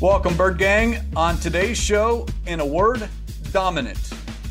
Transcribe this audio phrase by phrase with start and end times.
[0.00, 1.00] Welcome, Bird Gang.
[1.16, 3.08] On today's show, in a word,
[3.50, 3.98] dominant.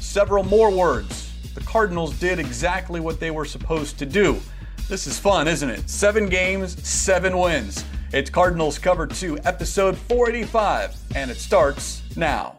[0.02, 1.32] Several more words.
[1.54, 4.42] The Cardinals did exactly what they were supposed to do.
[4.90, 5.90] This is fun, isn't it?
[5.90, 7.86] Seven games, seven wins.
[8.12, 12.54] It's Cardinals Cover 2, episode 485, and it starts now.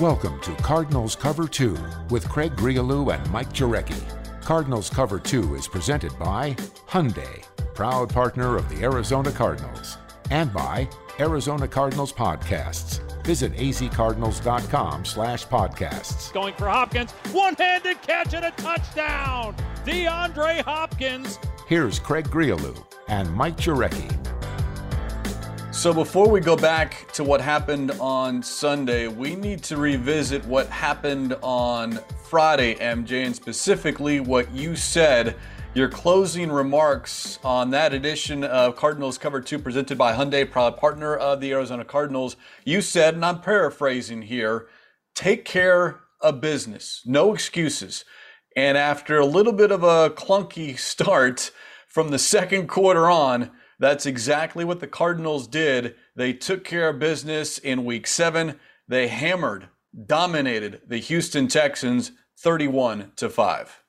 [0.00, 1.78] Welcome to Cardinals Cover 2
[2.10, 4.02] with Craig Grialou and Mike Jurecki.
[4.42, 6.54] Cardinals Cover 2 is presented by
[6.88, 7.44] Hyundai
[7.80, 9.96] proud partner of the Arizona Cardinals,
[10.28, 10.86] and by
[11.18, 13.00] Arizona Cardinals Podcasts.
[13.24, 16.30] Visit azcardinals.com slash podcasts.
[16.30, 19.56] Going for Hopkins, one-handed catch and a touchdown!
[19.86, 21.38] DeAndre Hopkins.
[21.66, 24.14] Here's Craig Grialou and Mike Jurecki.
[25.74, 30.66] So before we go back to what happened on Sunday, we need to revisit what
[30.66, 35.34] happened on Friday, MJ, and specifically what you said
[35.72, 41.14] your closing remarks on that edition of Cardinals Cover 2 presented by Hyundai, proud partner
[41.14, 42.36] of the Arizona Cardinals.
[42.64, 44.66] You said, and I'm paraphrasing here,
[45.14, 48.04] take care of business, no excuses.
[48.56, 51.52] And after a little bit of a clunky start
[51.86, 55.94] from the second quarter on, that's exactly what the Cardinals did.
[56.16, 58.58] They took care of business in week seven.
[58.88, 59.68] They hammered,
[60.06, 63.79] dominated the Houston Texans 31 to 5.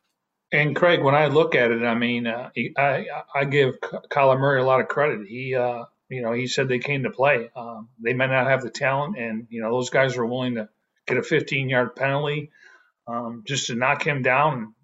[0.52, 4.62] And Craig, when I look at it, I mean, uh, I I give Kyler Murray
[4.62, 5.26] a lot of credit.
[5.28, 7.50] He, uh, you know, he said they came to play.
[7.56, 10.68] Um, they may not have the talent, and you know, those guys are willing to
[11.08, 12.52] get a 15-yard penalty
[13.08, 14.76] um, just to knock him down.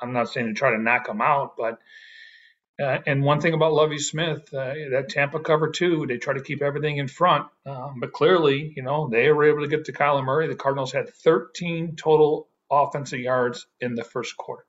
[0.00, 1.78] I'm not saying to try to knock him out, but
[2.80, 6.42] uh, and one thing about Lovie Smith, uh, that Tampa cover two, they try to
[6.42, 7.46] keep everything in front.
[7.66, 10.48] Um, but clearly, you know, they were able to get to Kyler Murray.
[10.48, 14.64] The Cardinals had 13 total offensive yards in the first quarter.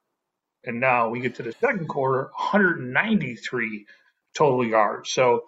[0.64, 3.86] And now we get to the second quarter, 193
[4.36, 5.12] total yards.
[5.12, 5.46] So,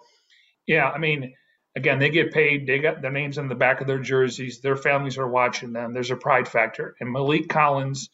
[0.66, 1.34] yeah, I mean,
[1.76, 2.66] again, they get paid.
[2.66, 4.60] They got their names on the back of their jerseys.
[4.60, 5.92] Their families are watching them.
[5.92, 6.96] There's a pride factor.
[7.00, 8.10] And Maliek Collins,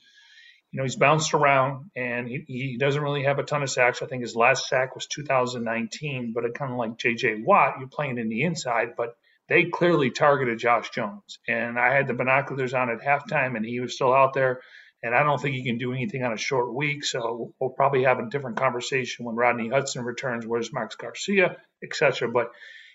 [0.73, 4.03] you know, he's bounced around and he, he doesn't really have a ton of sacks.
[4.03, 7.43] I think his last sack was 2019, but it kind of like J.J.
[7.43, 9.17] Watt, you're playing in the inside, but
[9.49, 11.41] they clearly targeted Josh Jones.
[11.49, 14.61] And I had the binoculars on at halftime, and he was still out there.
[15.03, 17.05] And I don't think he can do anything on a short week.
[17.05, 20.47] So we'll probably have a different conversation when Rodney Hudson returns.
[20.47, 22.31] Where's Max Garcia, etc.
[22.31, 22.51] But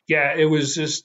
[0.08, 1.04] yeah, it was just,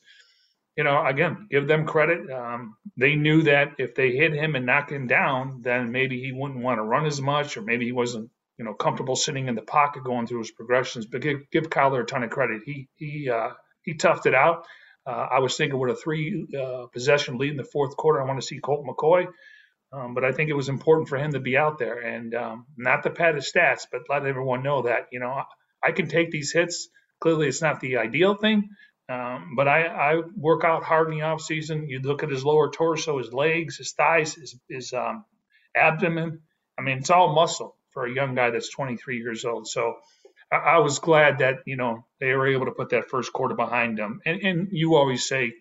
[0.76, 2.30] you know, again, give them credit.
[2.30, 6.32] Um, they knew that if they hit him and knock him down, then maybe he
[6.32, 9.54] wouldn't want to run as much, or maybe he wasn't, you know, comfortable sitting in
[9.54, 11.06] the pocket going through his progressions.
[11.06, 12.62] But give, give Kyler a ton of credit.
[12.66, 13.50] He he uh,
[13.82, 14.66] he toughed it out.
[15.06, 18.26] Uh, I was thinking with a three uh, possession lead in the fourth quarter, I
[18.26, 19.26] want to see Colt McCoy.
[19.92, 22.66] Um, but I think it was important for him to be out there and um,
[22.76, 25.44] not to pad his stats, but let everyone know that, you know, I,
[25.82, 26.88] I can take these hits.
[27.20, 28.70] Clearly, it's not the ideal thing,
[29.08, 31.88] um, but I, I, work out hard in the off season.
[31.88, 35.24] You look at his lower torso, his legs, his thighs, his, his um,
[35.76, 36.40] abdomen.
[36.78, 39.66] I mean, it's all muscle for a young guy that's 23 years old.
[39.66, 39.96] So
[40.52, 43.56] I, I, was glad that, you know, they were able to put that first quarter
[43.56, 44.20] behind them.
[44.24, 45.52] And, and you always say,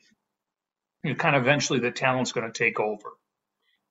[1.03, 3.09] you know, kind of eventually the talent's going to take over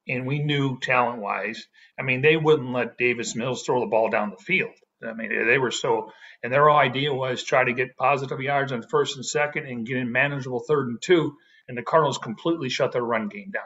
[0.09, 1.67] and we knew talent wise.
[1.99, 4.75] I mean, they wouldn't let Davis Mills throw the ball down the field.
[5.07, 8.83] I mean, they were so, and their idea was try to get positive yards on
[8.83, 11.37] first and second and get in manageable third and two.
[11.69, 13.65] And the Cardinals completely shut their run game down.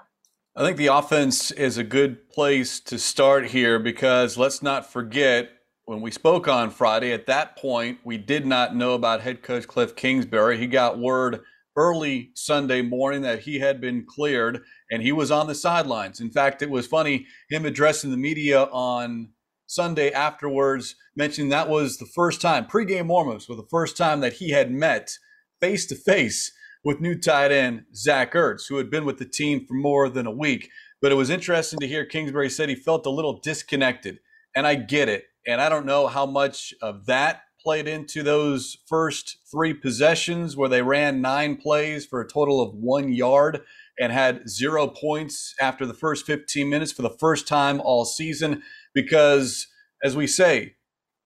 [0.54, 5.50] I think the offense is a good place to start here because let's not forget
[5.84, 9.66] when we spoke on Friday, at that point, we did not know about head coach
[9.66, 10.58] Cliff Kingsbury.
[10.58, 11.40] He got word
[11.76, 16.20] early Sunday morning that he had been cleared and he was on the sidelines.
[16.20, 19.30] In fact, it was funny him addressing the media on
[19.66, 24.34] Sunday afterwards, mentioning that was the first time, pregame warmups were the first time that
[24.34, 25.16] he had met
[25.60, 26.52] face to face
[26.84, 30.26] with new tight end Zach Ertz, who had been with the team for more than
[30.26, 30.68] a week.
[31.00, 34.18] But it was interesting to hear Kingsbury said he felt a little disconnected.
[34.54, 35.24] And I get it.
[35.46, 40.68] And I don't know how much of that played into those first three possessions where
[40.68, 43.60] they ran nine plays for a total of one yard
[43.98, 48.62] and had zero points after the first 15 minutes for the first time all season.
[48.94, 49.66] Because,
[50.02, 50.74] as we say,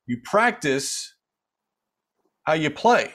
[0.07, 1.15] you practice
[2.45, 3.15] how you play.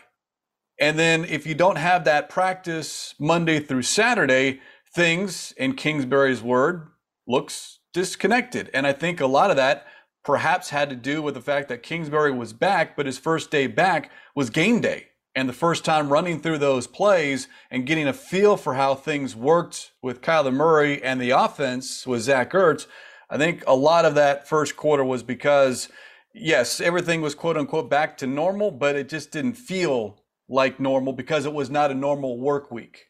[0.80, 4.62] And then if you don't have that practice Monday through Saturday,
[4.94, 6.88] things, in Kingsbury's word,
[7.28, 8.70] looks disconnected.
[8.74, 9.86] And I think a lot of that
[10.24, 13.68] perhaps had to do with the fact that Kingsbury was back, but his first day
[13.68, 15.08] back was game day.
[15.34, 19.36] And the first time running through those plays and getting a feel for how things
[19.36, 22.86] worked with Kyler Murray and the offense with Zach Ertz,
[23.30, 25.88] I think a lot of that first quarter was because
[26.34, 31.14] yes, everything was quote unquote back to normal, but it just didn't feel like normal
[31.14, 33.08] because it was not a normal work week.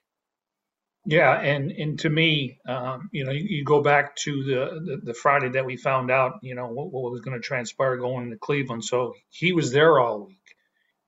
[1.05, 5.01] Yeah, and and to me, um, you know, you, you, go back to the, the,
[5.03, 8.29] the Friday that we found out, you know, what, what was going to transpire going
[8.29, 8.85] to Cleveland.
[8.85, 10.37] So he was there all week.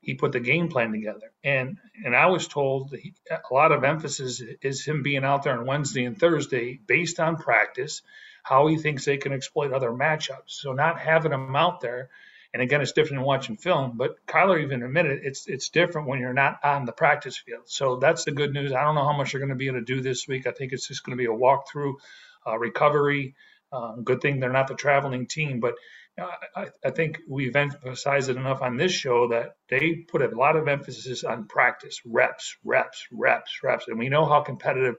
[0.01, 3.83] He put the game plan together, and and I was told he, a lot of
[3.83, 8.01] emphasis is him being out there on Wednesday and Thursday based on practice,
[8.41, 10.47] how he thinks they can exploit other matchups.
[10.47, 12.09] So not having him out there
[12.53, 13.97] and again, it's different than watching film.
[13.97, 17.63] But Kyler even admitted it's it's different when you're not on the practice field.
[17.65, 18.71] So that's the good news.
[18.71, 20.45] I don't know how much they're going to be able to do this week.
[20.45, 21.95] I think it's just going to be a walkthrough,
[22.45, 23.35] uh, recovery.
[23.71, 25.73] Um, good thing they're not the traveling team, but
[26.55, 30.55] I, I, think we've emphasized it enough on this show that they put a lot
[30.55, 34.95] of emphasis on practice, reps, reps, reps, reps, and we know how competitive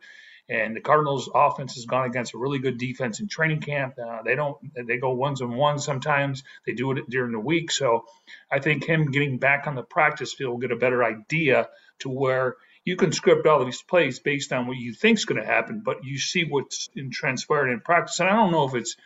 [0.48, 3.94] and the Cardinals' offense has gone against a really good defense in training camp.
[3.98, 6.42] Uh, they don't they go ones and ones sometimes.
[6.66, 7.70] They do it during the week.
[7.70, 8.04] So
[8.50, 11.68] I think him getting back on the practice field will get a better idea
[12.00, 15.40] to where you can script all these plays based on what you think is going
[15.40, 18.20] to happen, but you see what's in transpired in practice.
[18.20, 18.96] And I don't know if it's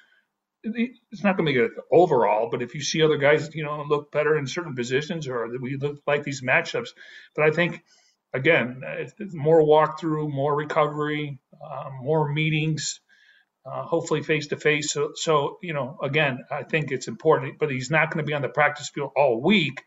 [0.65, 3.85] it's not going to make it overall, but if you see other guys, you know,
[3.89, 6.89] look better in certain positions or we look like these matchups,
[7.37, 7.85] but I think
[8.33, 13.01] again, it's, more walkthrough, more recovery, uh, more meetings,
[13.67, 14.97] uh, hopefully face to face.
[15.15, 17.59] So, you know, again, I think it's important.
[17.59, 19.83] But he's not going to be on the practice field all week.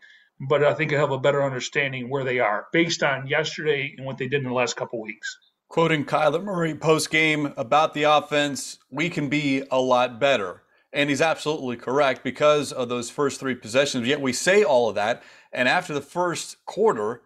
[0.48, 4.06] But I think he'll have a better understanding where they are based on yesterday and
[4.06, 5.38] what they did in the last couple weeks.
[5.68, 10.62] Quoting Kyler Murray post game about the offense, we can be a lot better.
[10.92, 14.06] And he's absolutely correct because of those first three possessions.
[14.06, 15.22] Yet we say all of that.
[15.52, 17.22] And after the first quarter,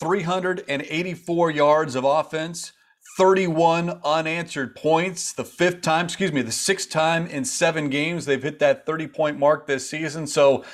[0.00, 2.72] 384 yards of offense,
[3.16, 5.32] 31 unanswered points.
[5.32, 9.08] The fifth time, excuse me, the sixth time in seven games they've hit that 30
[9.08, 10.26] point mark this season.
[10.26, 10.64] So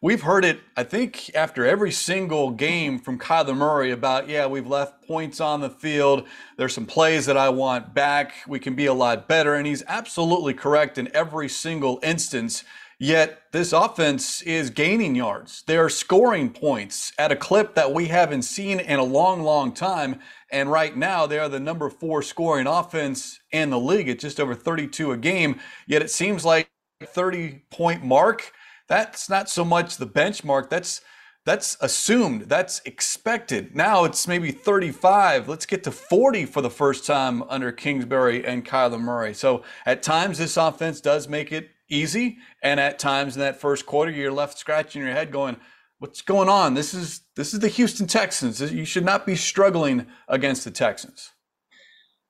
[0.00, 4.66] we've heard it, I think, after every single game from Kyler Murray about, yeah, we've
[4.66, 6.26] left points on the field.
[6.56, 8.32] There's some plays that I want back.
[8.48, 9.54] We can be a lot better.
[9.54, 12.64] And he's absolutely correct in every single instance.
[13.02, 15.64] Yet this offense is gaining yards.
[15.66, 20.20] They're scoring points at a clip that we haven't seen in a long, long time.
[20.52, 24.38] And right now, they are the number four scoring offense in the league at just
[24.38, 25.58] over 32 a game.
[25.86, 26.68] Yet it seems like
[27.02, 28.52] 30 point mark.
[28.86, 30.68] That's not so much the benchmark.
[30.68, 31.00] That's
[31.46, 32.42] that's assumed.
[32.42, 33.74] That's expected.
[33.74, 35.48] Now it's maybe 35.
[35.48, 39.32] Let's get to 40 for the first time under Kingsbury and Kyler Murray.
[39.32, 42.38] So at times this offense does make it easy.
[42.62, 45.56] And at times in that first quarter, you're left scratching your head going,
[45.98, 46.74] what's going on?
[46.74, 48.60] This is this is the Houston Texans.
[48.60, 51.30] You should not be struggling against the Texans.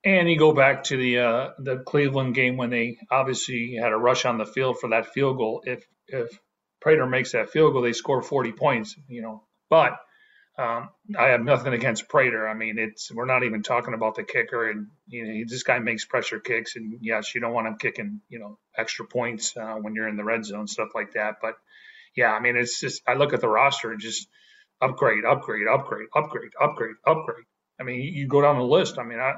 [0.05, 3.97] And you go back to the uh, the Cleveland game when they obviously had a
[3.97, 5.63] rush on the field for that field goal.
[5.65, 6.29] If if
[6.81, 8.97] Prater makes that field goal, they score 40 points.
[9.09, 9.93] You know, but
[10.61, 12.47] um, I have nothing against Prater.
[12.47, 15.79] I mean, it's we're not even talking about the kicker, and you know, this guy
[15.79, 19.77] makes pressure kicks, and yes, you don't want him kicking, you know, extra points uh,
[19.77, 21.37] when you're in the red zone, stuff like that.
[21.41, 21.55] But
[22.15, 24.29] yeah, I mean, it's just I look at the roster and just
[24.83, 27.47] upgrade, upgrade, upgrade, upgrade, upgrade, upgrade.
[27.81, 28.99] I mean, you, go down the list.
[28.99, 29.33] I mean, I,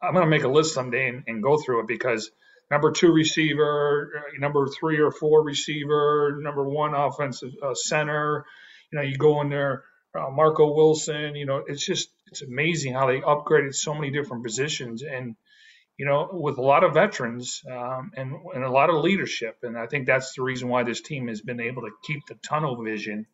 [0.00, 2.30] I am going to make a list someday and, and go through it because
[2.70, 8.44] number two receiver, uh, number three or four receiver, number one offensive uh, center
[8.92, 9.84] you know, you go in there,
[10.18, 14.44] uh, Marco Wilson, you know, it's just, it's amazing how they upgraded so many different
[14.44, 15.36] positions and,
[15.98, 19.58] you know, with a lot of veterans um, and, and a lot of leadership.
[19.62, 22.36] And I think that's the reason why this team has been able to keep the
[22.36, 23.26] tunnel vision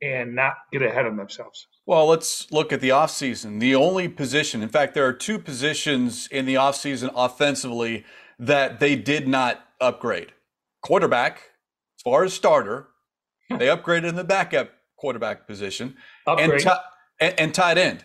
[0.00, 1.66] and not get ahead of themselves.
[1.86, 3.58] Well, let's look at the offseason.
[3.58, 8.04] The only position, in fact, there are two positions in the offseason offensively
[8.38, 10.32] that they did not upgrade.
[10.82, 11.36] Quarterback,
[11.98, 12.88] as far as starter,
[13.50, 16.68] they upgraded in the backup quarterback position and, t-
[17.20, 18.04] and, and, tight end.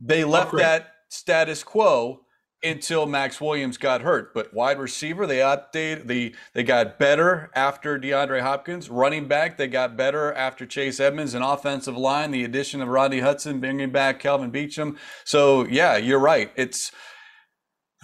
[0.00, 0.64] They left Upgrade.
[0.64, 2.22] that status quo
[2.64, 4.32] until Maxx Williams got hurt.
[4.34, 8.88] But wide receiver, they updated the they got better after DeAndre Hopkins.
[8.88, 11.34] Running back, they got better after Chase Edmonds.
[11.34, 14.96] And offensive line, the addition of Rodney Hudson, bringing back Kelvin Beachum.
[15.24, 16.50] So yeah, you're right.
[16.56, 16.92] It's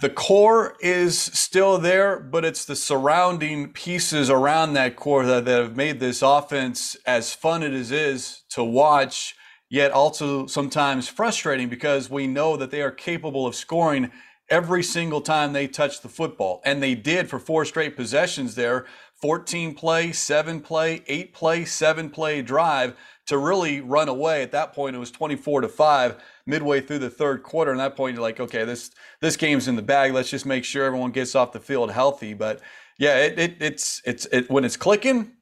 [0.01, 5.61] the core is still there, but it's the surrounding pieces around that core that, that
[5.61, 9.35] have made this offense as fun as it is to watch,
[9.69, 14.09] yet also sometimes frustrating because we know that they are capable of scoring
[14.49, 16.61] every single time they touch the football.
[16.63, 18.85] And they did for four straight possessions there
[19.21, 22.95] 14 play, seven play, eight play, seven play drive
[23.29, 24.41] to really run away.
[24.41, 27.69] At that point, it was 24 to 5 midway through the third quarter.
[27.71, 30.13] And that point, you're like, okay, this this game's in the bag.
[30.13, 32.33] Let's just make sure everyone gets off the field healthy.
[32.33, 32.61] But
[32.97, 35.33] Yeah, it, it, it's it's it, when it's clicking,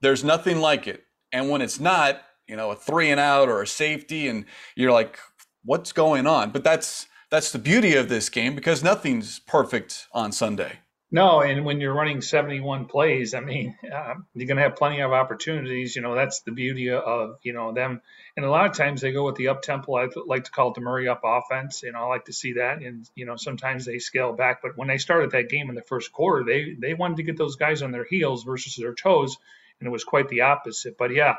[0.00, 3.62] there's nothing like it, and when it's not, you know, a three and out or
[3.62, 5.18] a safety, and you're like,
[5.64, 6.50] what's going on?
[6.50, 10.80] But that's that's the beauty of this game because nothing's perfect on Sunday.
[11.12, 15.00] No, and when you're running 71 plays, I mean, uh, you're going to have plenty
[15.00, 15.94] of opportunities.
[15.94, 18.02] You know, that's the beauty of you know them.
[18.36, 19.94] And a lot of times they go with the up tempo.
[19.94, 21.82] I like to call it the Murray up offense.
[21.84, 22.82] You know, I like to see that.
[22.82, 24.62] And you know, sometimes they scale back.
[24.62, 27.38] But when they started that game in the first quarter, they they wanted to get
[27.38, 29.36] those guys on their heels versus their toes,
[29.80, 30.98] and it was quite the opposite.
[30.98, 31.36] But yeah,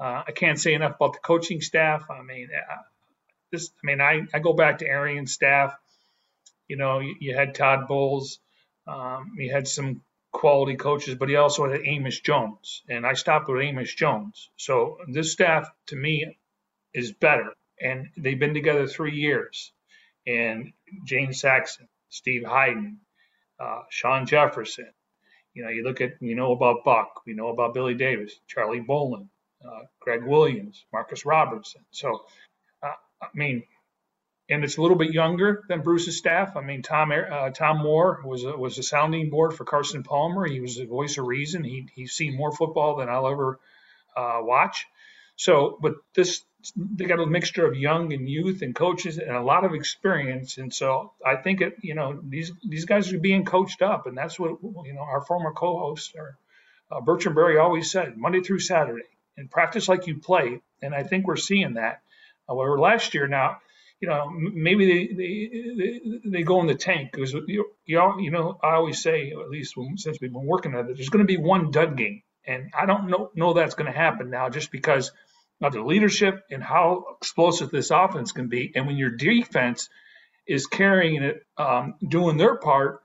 [0.00, 2.06] uh, I can't say enough about the coaching staff.
[2.10, 2.82] I mean, uh,
[3.52, 3.70] this.
[3.84, 5.76] I mean, I I go back to Arians' staff.
[6.66, 8.40] You know, you, you had Todd Bowles
[8.86, 10.02] um, he had some
[10.32, 14.50] quality coaches, but he also had Amos Jones, and I stopped with Amos Jones.
[14.56, 16.36] So this staff, to me,
[16.92, 19.72] is better, and they've been together three years.
[20.26, 20.72] And
[21.04, 22.96] James Saxon, Steve Heiden,
[23.60, 24.92] uh, Shawn Jefferson.
[25.54, 28.80] You know, you look at, you know about Buck, we know about Billy Davis, Charlie
[28.80, 29.30] Bullen,
[29.64, 31.82] uh, Gregg Williams, Marcus Robertson.
[31.92, 32.24] So,
[32.82, 33.62] uh, I mean,
[34.48, 36.56] and it's a little bit younger than Bruce's staff.
[36.56, 40.46] I mean, Tom uh, Tom Moore was a, was a sounding board for Carson Palmer.
[40.46, 41.64] He was the voice of reason.
[41.64, 43.58] He he's seen more football than I'll ever
[44.16, 44.86] uh, watch.
[45.36, 46.42] So, but this
[46.74, 50.58] they got a mixture of young and youth and coaches and a lot of experience.
[50.58, 54.16] And so I think it, you know, these these guys are being coached up, and
[54.16, 56.38] that's what you know our former co-host or
[56.90, 60.60] uh, Bertrand Berry always said: Monday through Saturday, and practice like you play.
[60.82, 62.02] And I think we're seeing that.
[62.46, 63.58] However, last year now
[64.00, 68.58] you know, maybe they they, they, go in the tank because you, you you know
[68.62, 71.38] I always say at least since we've been working at it, there's going to be
[71.38, 75.12] one dud game, and I don't know know that's going to happen now just because
[75.62, 79.88] of the leadership and how explosive this offense can be, and when your defense
[80.46, 83.00] is carrying it, um, doing their part,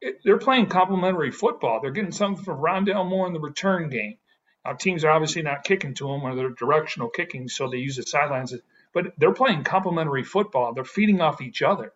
[0.00, 1.80] it, they're playing complementary football.
[1.80, 4.16] They're getting something from Rondale Moore in the return game.
[4.64, 7.96] Now, teams are obviously not kicking to them or they're directional kicking, so they use
[7.96, 8.54] the sidelines
[8.92, 10.72] but they're playing complementary football.
[10.74, 11.92] They're feeding off each other.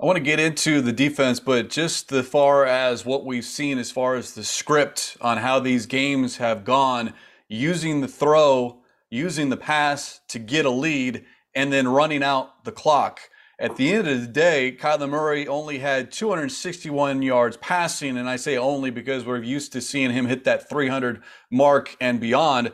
[0.00, 3.76] I want to get into the defense, but just as far as what we've seen
[3.76, 7.12] as far as the script on how these games have gone,
[7.48, 12.72] using the throw, using the pass to get a lead, and then running out the
[12.72, 13.20] clock.
[13.58, 18.36] At the end of the day, Kyler Murray only had 261 yards passing, and I
[18.36, 22.72] say only because we're used to seeing him hit that 300 mark and beyond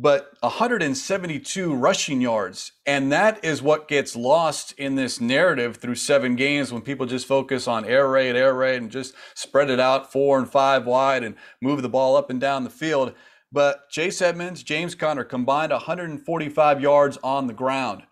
[0.00, 2.70] but 172 rushing yards.
[2.86, 7.26] And that is what gets lost in this narrative through seven games when people just
[7.26, 11.24] focus on air raid, air raid, and just spread it out four and five wide
[11.24, 13.12] and move the ball up and down the field.
[13.50, 18.04] But Chase Edmonds, James Conner combined 145 yards on the ground.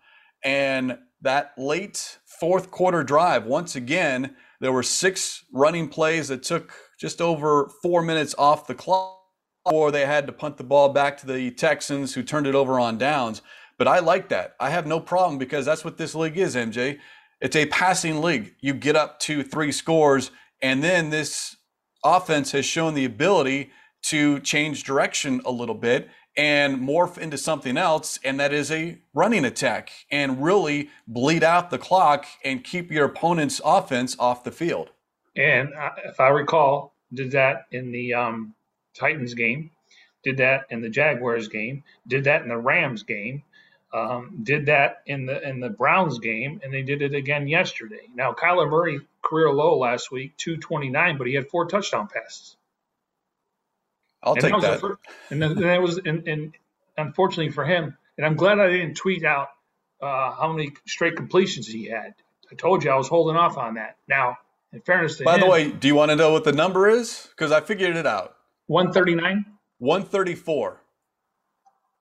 [0.43, 6.73] And that late fourth quarter drive, once again, there were six running plays that took
[6.99, 9.16] just over four minutes off the clock
[9.71, 12.79] or they had to punt the ball back to the Texans who turned it over
[12.79, 13.41] on downs.
[13.77, 14.55] But I like that.
[14.59, 16.99] I have no problem because that's what this league is, MJ.
[17.39, 18.55] It's a passing league.
[18.59, 20.31] You get up to three scores,
[20.61, 21.57] and then this
[22.03, 23.71] offense has shown the ability
[24.03, 28.99] to change direction a little bit and morph into something else, and that is a
[29.13, 34.51] running attack and really bleed out the clock and keep your opponent's offense off the
[34.51, 34.91] field.
[35.35, 38.53] And uh, if I recall, did that in the um,
[38.97, 39.71] Titans game,
[40.23, 43.43] did that in the Jaguars game, did that in the Rams game,
[43.93, 48.01] um, did that in the in the Browns game, and they did it again yesterday.
[48.13, 52.57] Now Kyler Murray career low last week, 229, but he had four touchdown passes.
[54.21, 54.61] I'll and take that.
[54.61, 54.79] that.
[54.81, 54.99] First,
[55.29, 56.53] and then that was and, and
[56.97, 59.49] unfortunately for him, and I'm glad I didn't tweet out
[60.01, 62.13] uh, how many straight completions he had.
[62.51, 63.97] I told you I was holding off on that.
[64.07, 64.37] Now,
[64.71, 66.89] in fairness to By him, the way, do you want to know what the number
[66.89, 67.27] is?
[67.29, 68.36] Because I figured it out.
[68.67, 69.45] 139?
[69.79, 70.81] 134.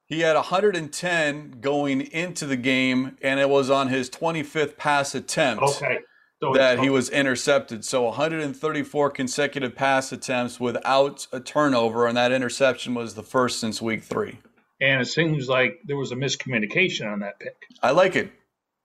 [0.06, 5.64] He had 110 going into the game, and it was on his 25th pass attempt
[5.64, 5.98] okay.
[6.40, 7.84] so that he was intercepted.
[7.84, 13.82] So 134 consecutive pass attempts without a turnover, and that interception was the first since
[13.82, 14.38] week three.
[14.80, 17.56] And it seems like there was a miscommunication on that pick.
[17.82, 18.30] I like it.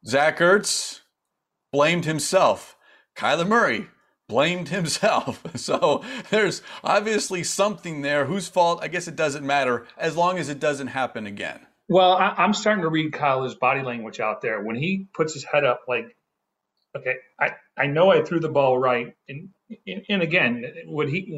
[0.07, 1.01] Zach Ertz
[1.71, 2.75] blamed himself.
[3.15, 3.87] Kyler Murray
[4.31, 5.43] blamed himself.
[5.61, 8.25] So there's obviously something there.
[8.25, 8.79] Whose fault?
[8.81, 11.59] I guess it doesn't matter as long as it doesn't happen again.
[11.89, 15.43] Well, I, am starting to read Kyle's body language out there when he puts his
[15.43, 16.15] head up, like,
[16.95, 19.49] okay, I, I know I threw the ball right, and
[20.09, 21.37] and again, what he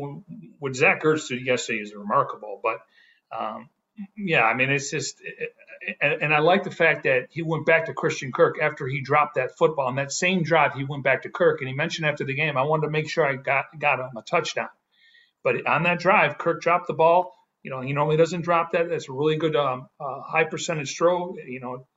[0.60, 2.80] what Zach Ertz did yesterday is remarkable, but
[3.36, 3.70] um,
[4.16, 5.22] yeah, I mean, it's just,
[6.02, 9.02] and, and, I like the fact that he went back to Christian Kirk after he
[9.02, 9.88] dropped that football.
[9.88, 12.58] On that same drive, he went back to Kirk, and he mentioned after the game,
[12.58, 14.70] I wanted to make sure I got got him a touchdown.
[15.44, 17.34] But on that drive, Kirk dropped the ball.
[17.64, 18.90] You know, he normally doesn't drop that.
[18.90, 21.36] That's a really good um, uh, high percentage throw.
[21.46, 21.88] You know,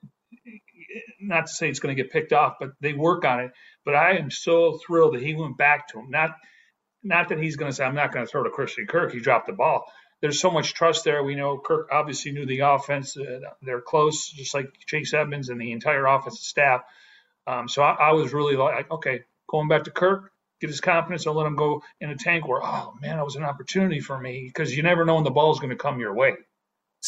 [1.21, 3.51] not to say it's going to get picked off, but they work on it.
[3.85, 6.11] But I am so thrilled that he went back to him.
[6.11, 6.31] Not,
[7.03, 9.13] not that he's going to say I'm not going to throw to Christian Kirk.
[9.13, 9.85] He dropped the ball.
[10.23, 11.23] There's so much trust there.
[11.23, 13.17] We know Kirk obviously knew the offense.
[13.17, 16.83] Uh, they're close, just like Chase Edmonds and the entire offensive staff.
[17.47, 21.27] Um, so I, I was really like, okay, going back to Kirk, get his confidence
[21.27, 24.19] and let him go in a tank where, oh man, that was an opportunity for
[24.19, 26.35] me because you never know when the ball is going to come your way.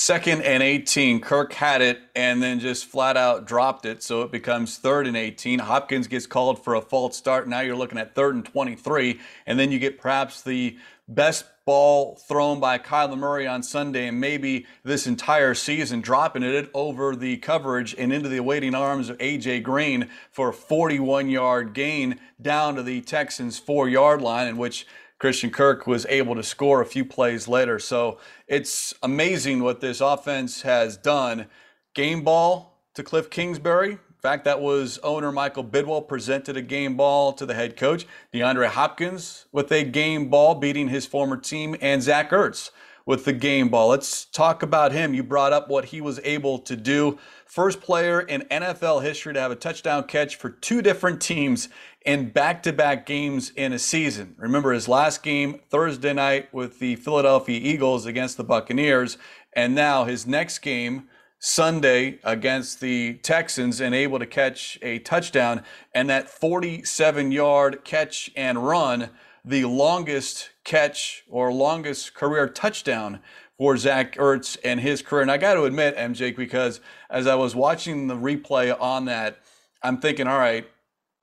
[0.01, 4.01] Second and 18, Kirk had it and then just flat out dropped it.
[4.01, 5.59] So it becomes third and 18.
[5.59, 7.49] Hopkins gets called for a false start.
[7.49, 9.19] Now you're looking at third and 23.
[9.45, 10.79] And then you get perhaps the
[11.09, 16.71] best ball thrown by Kyler Murray on Sunday and maybe this entire season, dropping it
[16.75, 19.63] over the coverage and into the awaiting arms of A.J.
[19.63, 24.87] Green for a 41 yard gain down to the Texans' four yard line, in which
[25.19, 27.79] Christian Kirk was able to score a few plays later.
[27.79, 31.47] So it's amazing what this offense has done.
[31.95, 33.93] Game ball to Cliff Kingsbury.
[33.93, 38.07] In fact, that was owner Michael Bidwill presented a game ball to the head coach.
[38.33, 42.71] DeAndre Hopkins with a game ball, beating his former team, and Zach Ertz
[43.07, 43.89] with the game ball.
[43.89, 45.15] Let's talk about him.
[45.15, 47.19] You brought up what he was able to do.
[47.49, 51.71] First player in NFL history to have a touchdown catch for two different teams
[52.05, 54.35] in back to back games in a season.
[54.37, 59.17] Remember his last game Thursday night with the Philadelphia Eagles against the Buccaneers,
[59.55, 61.09] and now his next game.
[61.41, 65.63] Sunday against the Texans and able to catch a touchdown
[65.95, 69.11] and that 47 yard catch and run
[69.45, 73.21] the longest catch or longest career touchdown
[73.59, 75.23] for Zach Ertz and his career.
[75.23, 79.41] And I got to admit, MJ, because as I was watching the replay on that,
[79.83, 80.67] I'm thinking, all right,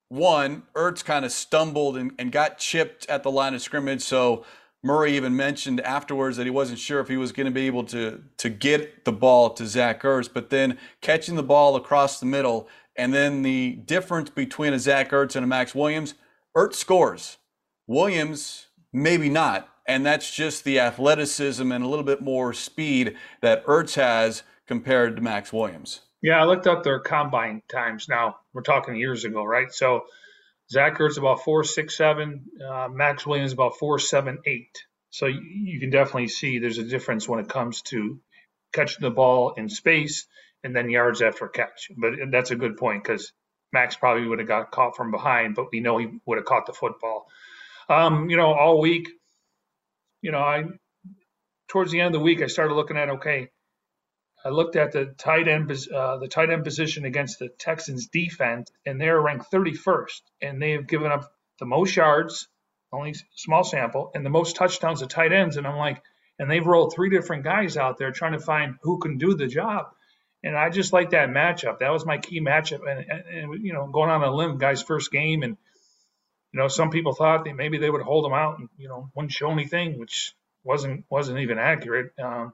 [0.10, 4.02] one, Ertz kind of stumbled and, and got chipped at the line of scrimmage.
[4.02, 4.46] So
[4.84, 7.84] Murray even mentioned afterwards that he wasn't sure if he was going to be able
[7.86, 12.28] to to get the ball to Zach Ertz, but then catching the ball across the
[12.28, 16.14] middle, and then the difference between a Zach Ertz and a Maxx Williams,
[16.56, 17.38] Ertz scores.
[17.88, 19.70] Williams, maybe not.
[19.88, 25.16] And that's just the athleticism and a little bit more speed that Ertz has compared
[25.16, 26.02] to Maxx Williams.
[26.22, 28.08] Yeah, I looked up their combine times.
[28.10, 29.72] Now we're talking years ago, right?
[29.72, 30.06] So
[30.72, 34.86] Zach Ertz about four six seven, uh, Maxx Williams about four seven eight.
[35.12, 38.20] So you, you can definitely see there's a difference when it comes to
[38.74, 40.26] catching the ball in space
[40.64, 41.92] and then yards after catch.
[41.96, 43.32] But that's a good point because
[43.72, 46.66] Maxx probably would have got caught from behind, but we know he would have caught
[46.66, 47.28] the football.
[47.88, 49.10] Um, you know, all week,
[50.26, 50.64] you know, I
[51.68, 53.52] towards the end of the week, I started looking at okay.
[54.44, 58.72] I looked at the tight end uh, the tight end position against the Texans defense,
[58.88, 62.48] and they're ranked 31st, and they have given up the most yards,
[62.92, 65.58] only small sample, and the most touchdowns to tight ends.
[65.58, 66.02] And I'm like,
[66.40, 69.48] and they've rolled three different guys out there trying to find who can do the
[69.48, 69.86] job.
[70.44, 71.80] And I just like that matchup.
[71.80, 72.82] That was my key matchup.
[72.90, 75.58] And, and, and you know, going on a limb, guy's first game, and
[76.56, 79.10] you know, some people thought that maybe they would hold him out and you know
[79.14, 82.14] wouldn't show anything, which wasn't wasn't even accurate.
[82.18, 82.54] Um,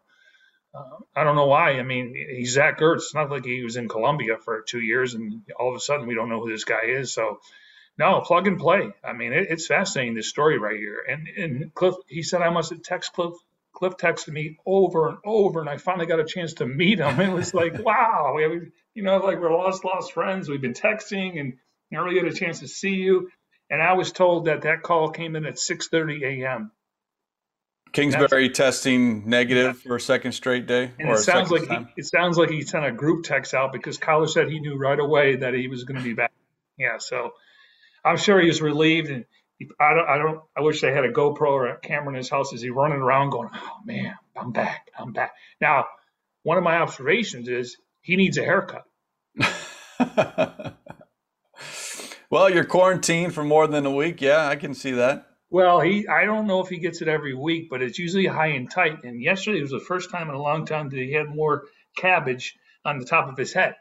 [0.73, 1.73] uh, I don't know why.
[1.73, 2.95] I mean, he's Zach Ertz.
[2.95, 6.07] It's not like he was in Columbia for two years and all of a sudden
[6.07, 7.13] we don't know who this guy is.
[7.13, 7.41] So,
[7.95, 8.91] no, plug and play.
[9.03, 11.05] I mean, it, it's fascinating this story right here.
[11.07, 13.35] And and Cliff, he said I must have text Cliff.
[13.71, 17.19] Cliff texted me over and over, and I finally got a chance to meet him.
[17.19, 20.49] It was like, wow, we, you know, like we're lost, lost friends.
[20.49, 21.53] We've been texting, and
[21.91, 23.29] never really get a chance to see you.
[23.71, 26.71] And I was told that that call came in at 6:30 a.m.
[27.93, 29.89] Kingsbury testing negative yeah.
[29.89, 30.91] for a second straight day.
[30.99, 33.97] And it sounds like he, it sounds like he sent a group text out because
[33.97, 36.31] Kyler said he knew right away that he was going to be back.
[36.77, 37.31] Yeah, so
[38.03, 39.09] I'm sure he was relieved.
[39.09, 39.25] And
[39.57, 42.15] he, I don't, I don't, I wish they had a GoPro or a camera in
[42.15, 42.53] his house.
[42.53, 45.33] Is he running around going, "Oh man, I'm back, I'm back"?
[45.59, 45.85] Now,
[46.43, 48.83] one of my observations is he needs a haircut.
[52.31, 54.21] Well, you're quarantined for more than a week.
[54.21, 55.27] Yeah, I can see that.
[55.49, 58.47] Well, he I don't know if he gets it every week, but it's usually high
[58.47, 59.03] and tight.
[59.03, 61.65] And yesterday was the first time in a long time that he had more
[61.97, 63.75] cabbage on the top of his head.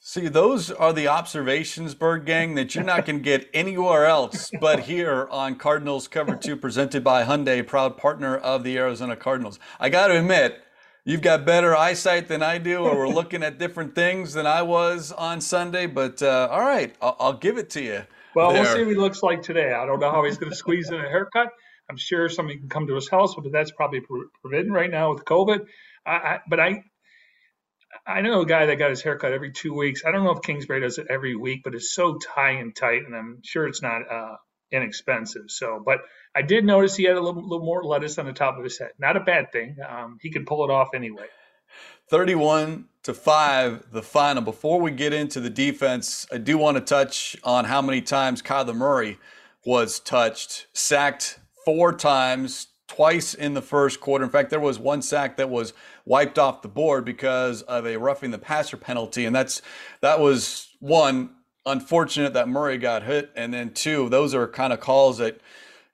[0.00, 4.50] See, those are the observations, Bird Gang, that you're not going to get anywhere else
[4.60, 9.58] but here on Cardinals Cover 2, presented by Hyundai, proud partner of the Arizona Cardinals.
[9.80, 10.62] I got to admit,
[11.04, 14.62] you've got better eyesight than I do, or we're looking at different things than I
[14.62, 15.86] was on Sunday.
[15.86, 18.02] But uh, all right, I'll, I'll, give it to you.
[18.34, 18.62] Well, there.
[18.62, 19.72] we'll see what he looks like today.
[19.72, 21.48] I don't know how he's going to squeeze in a haircut.
[21.88, 24.00] I'm sure somebody can come to his house, but that's probably
[24.42, 25.66] forbidden right now with COVID.
[26.06, 26.82] I, I, but I,
[28.06, 30.02] I know a guy that got his haircut every two weeks.
[30.04, 33.02] I don't know if Kingsbury does it every week, but it's so tie and tight,
[33.06, 34.36] and I'm sure it's not uh,
[34.74, 35.44] inexpensive.
[35.48, 36.00] So, but
[36.34, 38.78] I did notice he had a little, little more lettuce on the top of his
[38.78, 38.90] head.
[38.98, 39.76] Not a bad thing.
[39.88, 41.26] Um, he could pull it off anyway.
[42.10, 46.80] 31 to 5 the final before we get into the defense i do want to
[46.82, 49.18] touch on how many times kyler murray
[49.64, 55.00] was touched sacked four times twice in the first quarter in fact there was one
[55.00, 55.72] sack that was
[56.04, 59.62] wiped off the board because of a roughing the passer penalty and that's
[60.02, 61.30] that was one
[61.66, 65.40] unfortunate that murray got hit and then two those are kind of calls that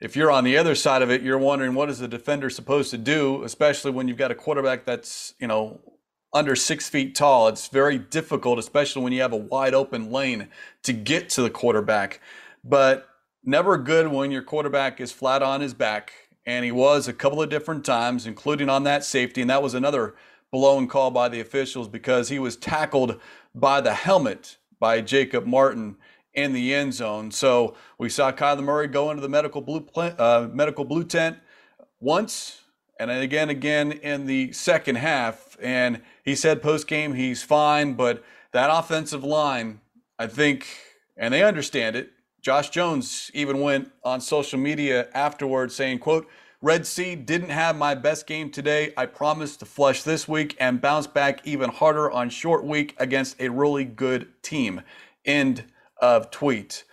[0.01, 2.91] if you're on the other side of it, you're wondering what is the defender supposed
[2.91, 5.79] to do, especially when you've got a quarterback that's, you know,
[6.33, 7.49] under six feet tall.
[7.49, 10.49] It's very difficult, especially when you have a wide open lane
[10.85, 12.21] to get to the quarterback.
[12.65, 13.09] But
[13.45, 16.13] never good when your quarterback is flat on his back.
[16.47, 19.43] And he was a couple of different times, including on that safety.
[19.43, 20.15] And that was another
[20.51, 23.21] blown call by the officials because he was tackled
[23.55, 25.97] by the helmet by Jacob Martin
[26.35, 27.31] in the end zone.
[27.31, 31.39] So we saw Kyler Murray go into the medical blue uh, medical blue tent
[32.01, 32.63] once,
[32.99, 35.57] and again again in the second half.
[35.61, 39.81] And he said post game he's fine, but that offensive line,
[40.19, 40.67] I think,
[41.17, 42.11] and they understand it.
[42.41, 46.27] Josh Jones even went on social media afterwards saying, quote,
[46.63, 48.93] Red Sea didn't have my best game today.
[48.95, 53.41] I promise to flush this week and bounce back even harder on short week against
[53.41, 54.83] a really good team.
[55.25, 55.65] End
[56.03, 56.85] of tweet.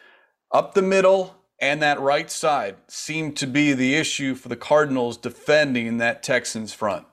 [0.53, 5.17] Up the middle and that right side seemed to be the issue for the Cardinals
[5.17, 7.05] defending that Texans front.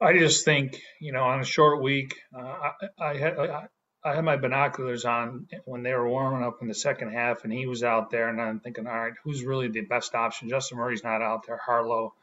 [0.00, 3.64] I just think, you know, on a short week, uh, I, I,
[4.04, 7.52] I, had my binoculars on when they were warming up in the second half, and
[7.52, 10.48] he was out there, and I'm thinking, all right, who's really the best option?
[10.48, 11.56] Justin Murray's not out there.
[11.64, 12.14] Harlow,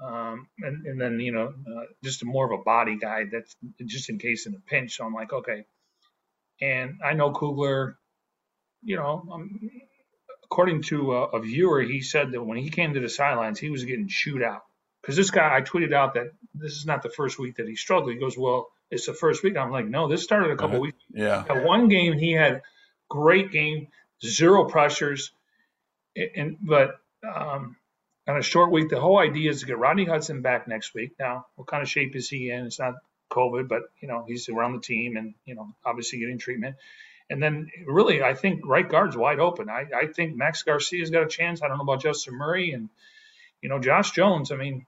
[0.00, 3.56] um, and, and then you know, uh, just a more of a body guy that's
[3.84, 4.96] just in case in a pinch.
[4.96, 5.64] So I'm like, okay.
[6.60, 7.98] And I know Kugler,
[8.82, 9.70] you know, um,
[10.44, 13.70] according to a, a viewer, he said that when he came to the sidelines, he
[13.70, 14.62] was getting chewed out
[15.02, 17.76] because this guy, I tweeted out that this is not the first week that he
[17.76, 18.12] struggled.
[18.12, 19.56] He goes, well, it's the first week.
[19.56, 21.02] I'm like, no, this started a couple uh, weeks.
[21.12, 21.44] Yeah.
[21.48, 22.62] At one game, he had
[23.08, 23.88] great game,
[24.24, 25.32] zero pressures,
[26.16, 27.76] and but um,
[28.26, 31.12] on a short week, the whole idea is to get Rodney Hudson back next week.
[31.18, 32.66] Now, what kind of shape is he in?
[32.66, 32.94] It's not
[33.30, 36.76] COVID, but you know he's around the team and you know obviously getting treatment.
[37.30, 39.70] And then really, I think right guard's wide open.
[39.70, 41.62] I, I think Max Garcia's got a chance.
[41.62, 42.88] I don't know about Justin Murray and
[43.60, 44.52] you know Josh Jones.
[44.52, 44.86] I mean,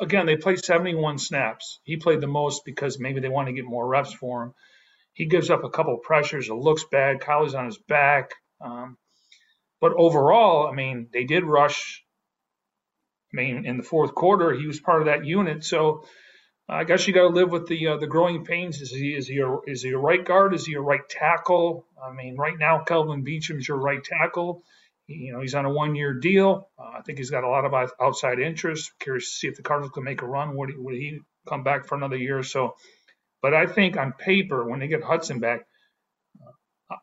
[0.00, 1.80] again, they played 71 snaps.
[1.84, 4.54] He played the most because maybe they want to get more reps for him.
[5.12, 6.48] He gives up a couple pressures.
[6.48, 7.20] It looks bad.
[7.20, 8.30] Kylie's on his back.
[8.60, 8.96] Um,
[9.80, 12.04] but overall, I mean, they did rush.
[13.32, 15.64] I mean, in the fourth quarter, he was part of that unit.
[15.64, 16.04] So
[16.68, 18.80] I guess you got to live with the uh, the growing pains.
[18.80, 20.54] Is he is he a, is he a right guard?
[20.54, 21.86] Is he a right tackle?
[22.02, 24.62] I mean, right now, Kelvin Beachum's your right tackle
[25.08, 26.68] you know, he's on a one-year deal.
[26.78, 28.92] Uh, I think he's got a lot of outside interest.
[29.00, 30.54] Curious to see if the Cardinals can make a run.
[30.56, 32.76] Would he, would he come back for another year or so?
[33.40, 35.66] But I think on paper, when they get Hudson back,
[36.90, 36.96] uh,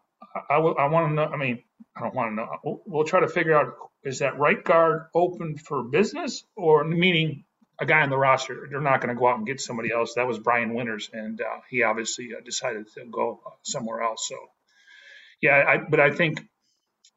[0.50, 1.26] I, I, I want to know.
[1.26, 1.64] I mean,
[1.98, 2.48] I don't want to know.
[2.64, 7.46] We'll, we'll, try to figure out is that right guard open for business, or meaning
[7.80, 8.68] a guy on the roster.
[8.70, 10.14] They're not going to go out and get somebody else.
[10.14, 14.28] That was Brian Winters, and uh, he obviously uh, decided to go uh, somewhere else.
[14.28, 14.36] So,
[15.42, 16.46] yeah, I, but I think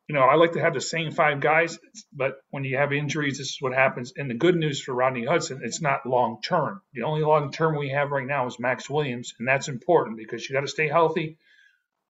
[0.08, 1.78] you know, I like to have the same five guys,
[2.14, 4.14] but when you have injuries, this is what happens.
[4.16, 6.80] And the good news for Rodney Hudson, it's not long term.
[6.94, 10.48] The only long term we have right now is Maxx Williams, and that's important because
[10.48, 11.36] you got to stay healthy.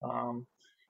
[0.01, 0.47] Um,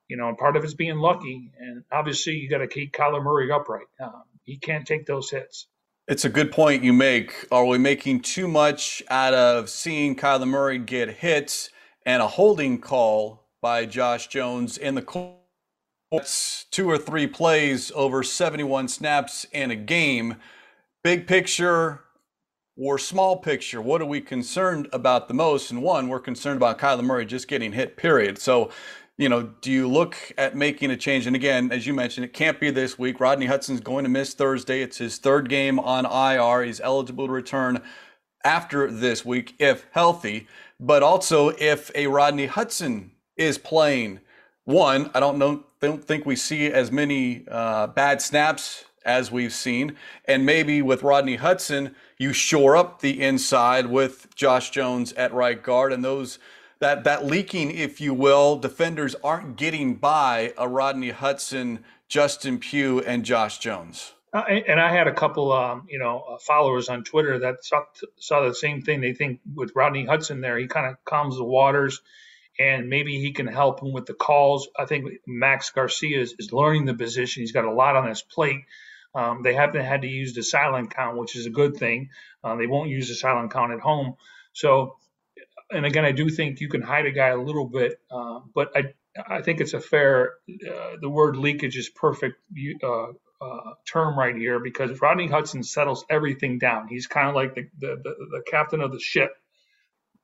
[0.08, 3.24] you know, and part of it's being lucky, and obviously you got to keep Kyler
[3.24, 3.88] Murray upright.
[4.00, 5.68] Um, he can't take those hits.
[6.08, 7.48] It's a good point you make.
[7.52, 11.72] Are we making too much out of seeing Kyler Murray get hits
[12.06, 15.02] and a holding call by Josh Jones in the
[16.12, 20.38] it's two or three plays over 71 snaps in a game.
[21.04, 22.02] Big picture
[22.76, 25.70] or small picture, what are we concerned about the most?
[25.70, 28.40] And one, we're concerned about Kyler Murray just getting hit, period.
[28.40, 28.72] So,
[29.18, 31.28] you know, do you look at making a change?
[31.28, 33.20] And again, as you mentioned, it can't be this week.
[33.20, 34.82] Rodney Hudson's going to miss Thursday.
[34.82, 36.64] It's his third game on IR.
[36.64, 37.82] He's eligible to return
[38.46, 40.48] after this week if healthy.
[40.80, 44.22] But also, if a Rodney Hudson is playing,
[44.64, 49.54] one, I don't know don't think we see as many uh, bad snaps as we've
[49.54, 49.96] seen.
[50.26, 55.62] And maybe with Rodney Hudson, you shore up the inside with Josh Jones at right
[55.62, 56.40] guard, and those
[56.80, 63.02] that that leaking, if you will, defenders aren't getting by a Rodney Hudson, Justin Pugh,
[63.02, 64.14] and Josh Jones.
[64.32, 67.82] Uh, and I had a couple, um, you know, uh, followers on Twitter that saw,
[68.20, 69.02] saw the same thing.
[69.02, 72.00] They think with Rodney Hudson there, he kind of calms the waters
[72.60, 74.68] and maybe he can help him with the calls.
[74.78, 77.42] I think Max Garcia is, is learning the position.
[77.42, 78.66] He's got a lot on his plate.
[79.16, 82.10] Um, they haven't had to use the silent count, which is a good thing.
[82.44, 84.16] Uh, they won't use the silent count at home.
[84.54, 84.98] So,
[85.72, 88.76] and again, I do think you can hide a guy a little bit, uh, but
[88.76, 88.94] I
[89.28, 90.34] I think it's a fair.
[90.48, 92.36] Uh, the word leakage is perfect
[92.84, 93.08] uh,
[93.42, 96.88] uh, term right here because Rodney Hudson settles everything down.
[96.88, 99.32] He's kind of like the, the, the, the captain of the ship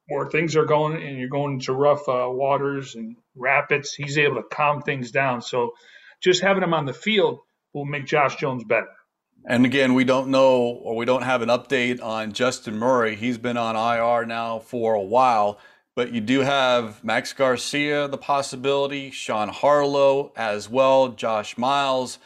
[0.07, 4.35] where things are going and you're going into rough uh, waters and rapids, he's able
[4.35, 5.41] to calm things down.
[5.41, 5.71] So
[6.21, 7.39] just having him on the field
[7.73, 8.87] will make Josh Jones better.
[9.47, 13.15] And again, we don't know or we don't have an update on Justin Murray.
[13.15, 15.59] He's been on IR now for a while,
[15.95, 22.17] but you do have Max Garcia, the possibility, Sean Harlow as well, Josh Miles.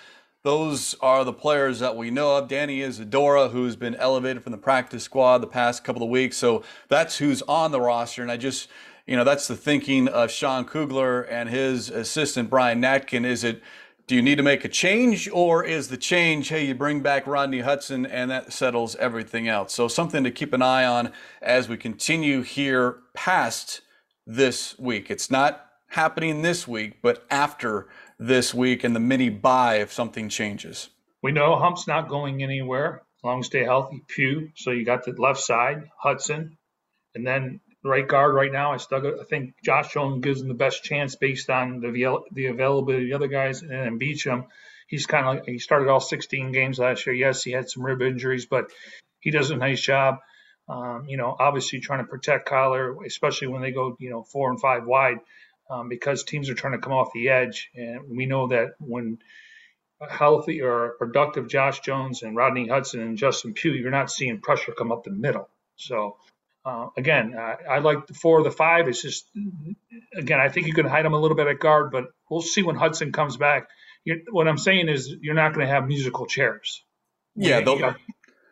[0.44, 2.48] Those are the players that we know of.
[2.48, 6.38] Danny Isidora, who's been elevated from the practice squad the past couple of weeks.
[6.38, 8.22] So that's who's on the roster.
[8.22, 8.70] And I just,
[9.06, 13.26] you know, that's the thinking of Sean Kugler and his assistant, Brian Natkin.
[13.26, 13.62] Is it,
[14.08, 17.28] do you need to make a change or is the change, hey, you bring back
[17.28, 19.74] Rodney Hudson and that settles everything else?
[19.74, 23.82] So something to keep an eye on as we continue here past
[24.26, 25.12] this week.
[25.12, 27.88] It's not happening this week, but after
[28.20, 30.90] this week and the mini buy if something changes?
[31.24, 33.04] We know Hump's not going anywhere.
[33.24, 34.52] Long stay healthy, Pugh.
[34.56, 36.58] So you got the left side, Hudson,
[37.16, 38.74] and then right guard right now.
[38.74, 41.92] I still I think Josh Jones gives him the best chance based on the
[42.32, 44.48] the availability of the other guys, and then Beachum.
[44.88, 47.16] He's kind of like he started all 16 games last year.
[47.16, 48.72] Yes, he had some rib injuries, but
[49.20, 50.18] he does a nice job.
[50.68, 54.50] Um, you know, obviously trying to protect Kyler, especially when they go, you know, four
[54.50, 55.18] and five wide
[55.70, 57.70] um, because teams are trying to come off the edge.
[57.76, 59.20] And we know that when
[60.10, 64.74] healthy or productive Josh Jones and Rodney Hudson and Justin Pugh, you're not seeing pressure
[64.78, 65.50] come up the middle.
[65.76, 66.18] So,
[66.66, 68.88] uh, again, I, I, like the four or the five.
[68.88, 69.30] It's just,
[70.16, 72.64] again, I think you can hide them a little bit at guard, but we'll see
[72.64, 73.70] when Hudson comes back.
[74.06, 76.84] You're, what I'm saying is you're not going to have musical chairs.
[77.36, 77.96] Yeah, you'll,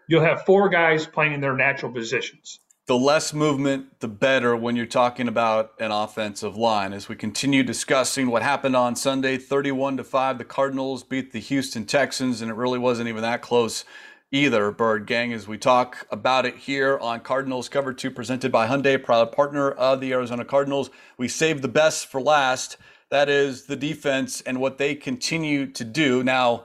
[0.07, 4.77] you'll have four guys playing in their natural positions the less movement, the better when
[4.77, 6.93] you're talking about an offensive line.
[6.93, 11.39] As we continue discussing what happened on Sunday, 31 to 5, the Cardinals beat the
[11.39, 13.83] Houston Texans, and it really wasn't even that close
[14.31, 18.67] either, Bird Gang, as we talk about it here on Cardinals Cover 2, presented by
[18.67, 20.89] Hyundai, proud partner of the Arizona Cardinals.
[21.17, 22.77] We saved the best for last.
[23.11, 26.23] That is the defense and what they continue to do.
[26.23, 26.63] Now,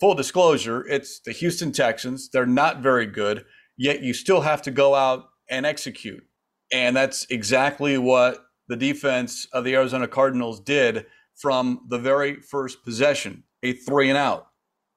[0.00, 2.28] full disclosure, it's the Houston Texans.
[2.28, 6.24] They're not very good yet you still have to go out and execute.
[6.72, 11.06] And that's exactly what the defense of the Arizona Cardinals did
[11.36, 14.48] from the very first possession a three and out,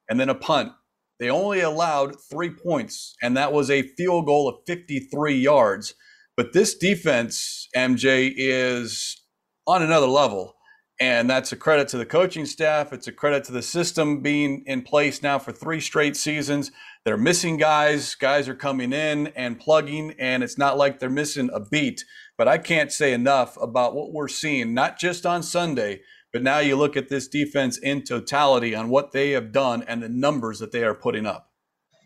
[0.10, 0.74] and then a punt.
[1.20, 5.96] They only allowed three points, and that was a field goal of 53 yards.
[6.36, 9.20] But this defense, MJ, is
[9.66, 10.56] on another level.
[11.00, 12.92] And that's a credit to the coaching staff.
[12.92, 16.72] It's a credit to the system being in place now for three straight seasons.
[17.08, 18.16] They're missing guys.
[18.16, 22.04] Guys are coming in and plugging, and it's not like they're missing a beat.
[22.38, 26.02] But I can't say enough about what we're seeing, not just on Sunday,
[26.34, 30.04] but now you look at this defense in totality on what they have done and
[30.04, 31.50] the numbers that they are putting up.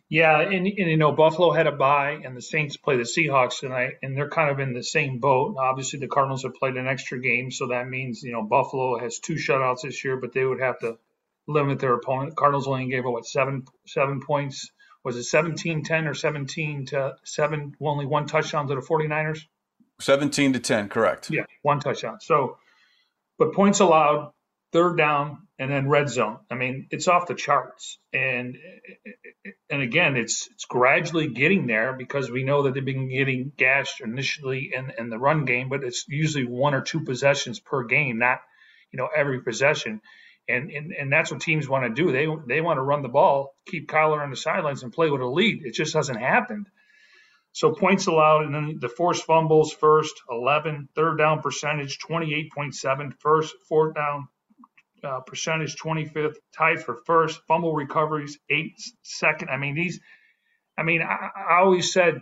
[0.08, 3.62] Yeah, and, and, you know Buffalo had a bye, and the Saints play the Seahawks
[3.62, 5.56] tonight, and they're kind of in the same boat.
[5.60, 9.18] Obviously, the Cardinals have played an extra game, so that means you know Buffalo has
[9.18, 11.00] two shutouts this year, but they would have to
[11.48, 12.36] limit their opponent.
[12.36, 14.70] Cardinals only gave up, what seven seven points.
[15.04, 17.76] Was it 17-10 or 17 to seven?
[17.82, 19.46] Only one touchdown to the 49ers.
[20.00, 21.30] 17 to 10, correct.
[21.32, 22.20] Yeah, one touchdown.
[22.22, 22.58] So,
[23.38, 24.32] but points allowed,
[24.72, 26.40] third down, and then red zone.
[26.50, 28.00] I mean, it's off the charts.
[28.12, 28.58] And
[29.70, 34.02] and again, it's it's gradually getting there because we know that they've been getting gashed
[34.02, 38.18] initially in, in the run game, but it's usually one or two possessions per game,
[38.18, 38.42] not
[38.92, 40.02] you know every possession.
[40.52, 42.12] And and, and that's what teams want to do.
[42.12, 45.22] They they want to run the ball, keep Kyler on the sidelines, and play with
[45.22, 45.66] a lead.
[45.66, 46.68] It just hasn't happened.
[47.54, 53.54] So points allowed, and then the forced fumbles first, 11, third down percentage, 28.7, first,
[53.68, 54.30] fourth down,
[55.04, 59.50] uh, percentage 25th, tied for first, fumble recoveries eight second.
[59.50, 60.00] I mean these.
[60.78, 62.22] I mean I, I always said,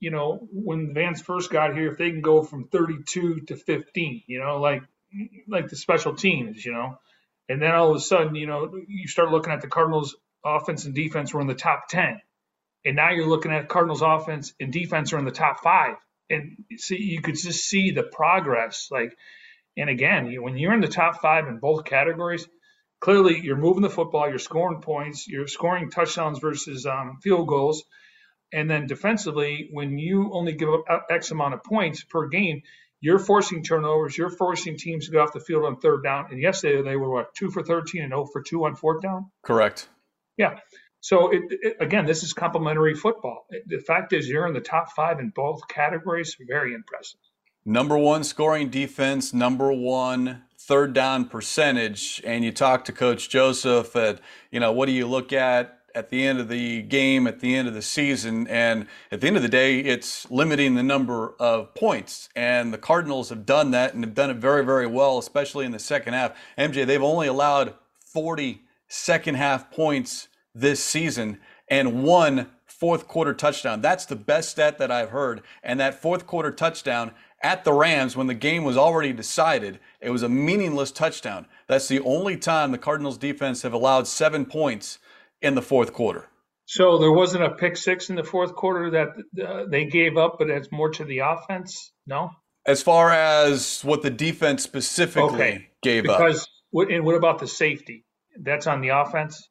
[0.00, 4.22] you know, when Vance first got here, if they can go from 32 to 15,
[4.26, 4.82] you know, like
[5.46, 6.98] like the special teams, you know,
[7.48, 10.84] and then all of a sudden, you know, you start looking at the Cardinals offense
[10.84, 12.20] and defense were in the top 10.
[12.84, 15.96] And now you're looking at Cardinals offense and defense are in the top five.
[16.30, 18.88] And see, you could just see the progress.
[18.90, 19.12] Like
[19.76, 22.46] and again, when you're in the top five in both categories,
[23.00, 27.84] clearly you're moving the football, you're scoring points, you're scoring touchdowns versus um, field goals.
[28.52, 32.62] And then defensively, when you only give up X amount of points per game,
[33.02, 34.16] you're forcing turnovers.
[34.16, 36.28] You're forcing teams to go off the field on third down.
[36.30, 39.30] And yesterday they were what two for 13 and 0 for two on fourth down.
[39.42, 39.88] Correct.
[40.38, 40.60] Yeah.
[41.00, 43.44] So it, it, again, this is complementary football.
[43.66, 46.36] The fact is, you're in the top five in both categories.
[46.48, 47.18] Very impressive.
[47.64, 52.22] Number one scoring defense, number one third down percentage.
[52.24, 54.20] And you talk to Coach Joseph at,
[54.52, 57.54] you know, what do you look at at the end of the game, at the
[57.54, 58.46] end of the season?
[58.48, 62.28] And at the end of the day, it's limiting the number of points.
[62.34, 65.72] And the Cardinals have done that and have done it very, very well, especially in
[65.72, 66.36] the second half.
[66.58, 73.80] MJ, they've only allowed 40 second half points this season and one fourth quarter touchdown.
[73.80, 75.42] That's the best stat that I've heard.
[75.62, 80.10] And that fourth quarter touchdown at the Rams when the game was already decided, it
[80.10, 81.46] was a meaningless touchdown.
[81.66, 84.98] That's the only time the Cardinals defense have allowed seven points
[85.42, 86.28] in the fourth quarter.
[86.66, 89.08] So there wasn't a pick six in the fourth quarter that
[89.46, 91.92] uh, they gave up, but it's more to the offense.
[92.06, 92.30] No.
[92.66, 95.68] As far as what the defense specifically okay.
[95.82, 96.48] gave because, up.
[96.72, 98.04] Because and what about the safety?
[98.40, 99.48] That's on the offense.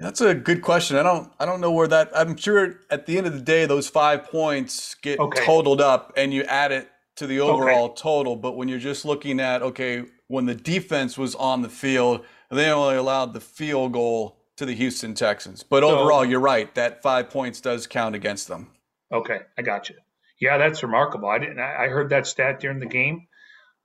[0.00, 0.96] That's a good question.
[0.96, 3.66] I don't I don't know where that I'm sure at the end of the day
[3.66, 5.44] those 5 points get okay.
[5.44, 7.94] totaled up and you add it to the overall okay.
[7.96, 12.24] total, but when you're just looking at okay, when the defense was on the field,
[12.50, 15.62] they only allowed the field goal to the Houston Texans.
[15.62, 16.74] But so, overall, you're right.
[16.74, 18.68] That 5 points does count against them.
[19.12, 19.96] Okay, I got you.
[20.40, 21.28] Yeah, that's remarkable.
[21.28, 23.28] I didn't I heard that stat during the game.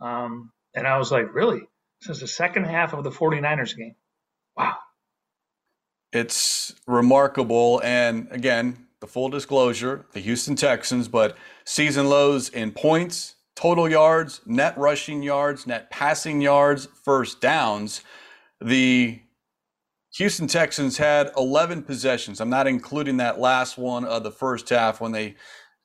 [0.01, 1.61] Um, and I was like, really?
[2.01, 3.95] Since the second half of the 49ers game.
[4.57, 4.75] Wow.
[6.11, 7.81] It's remarkable.
[7.83, 14.41] And again, the full disclosure, the Houston Texans, but season lows in points, total yards,
[14.45, 18.01] net rushing yards, net passing yards, first downs.
[18.61, 19.21] The
[20.15, 22.41] Houston Texans had 11 possessions.
[22.41, 25.35] I'm not including that last one of the first half when they,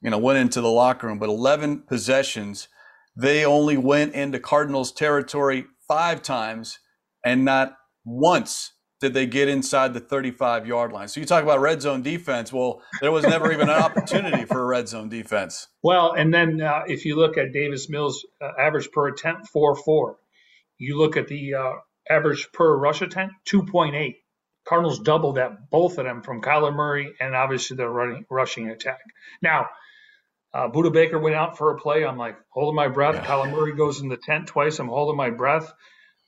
[0.01, 2.69] you know, went into the locker room, but 11 possessions.
[3.17, 6.79] They only went into Cardinals territory 5 times
[7.25, 11.09] and not once did they get inside the 35 yard line?
[11.09, 12.53] So you talk about red zone defense.
[12.53, 15.69] Well, there was never even an opportunity for a red zone defense.
[15.83, 19.77] Well, and then uh, if you look at Davis Mills' uh, average per attempt, 4
[19.77, 20.17] 4.
[20.79, 21.73] You look at the uh,
[22.09, 24.17] average per rush attempt, 2.8.
[24.67, 29.01] Cardinals doubled that, both of them, from Kyler Murray and obviously the running, rushing attack.
[29.43, 29.69] Now,
[30.55, 32.05] uh, Budda Baker went out for a play.
[32.05, 33.17] I'm like holding my breath.
[33.17, 33.25] Yeah.
[33.27, 34.79] Kyler Murray goes in the tent twice.
[34.79, 35.71] I'm holding my breath.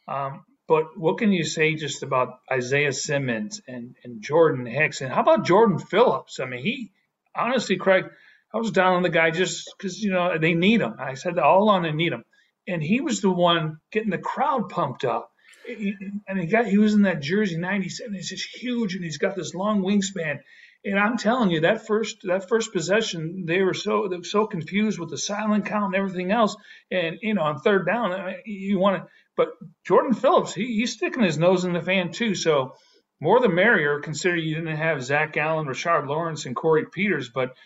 [0.08, 5.00] Um, but what can you say just about Isaiah Simmons and, and Jordan Hicks?
[5.00, 6.40] And how about Jordan Phillips?
[6.40, 6.92] I mean, he
[7.34, 8.04] honestly, Craig,
[8.52, 10.94] I was down on the guy just because, you know, they need him.
[10.98, 12.24] I said all on they need him.
[12.66, 15.30] And he was the one getting the crowd pumped up.
[15.68, 18.14] And he got he was in that jersey 97.
[18.14, 20.40] He's just huge and he's got this long wingspan.
[20.84, 24.46] And I'm telling you, that first that first possession, they were so they were so
[24.46, 26.56] confused with the silent count and everything else.
[26.90, 29.50] And you know, on third down, I mean, you want to but
[29.84, 32.34] Jordan Phillips, he, he's sticking his nose in the fan too.
[32.34, 32.74] So
[33.20, 37.28] more the merrier, considering you didn't have Zach Allen, Rashard Lawrence, and Corey Peters.
[37.28, 37.56] But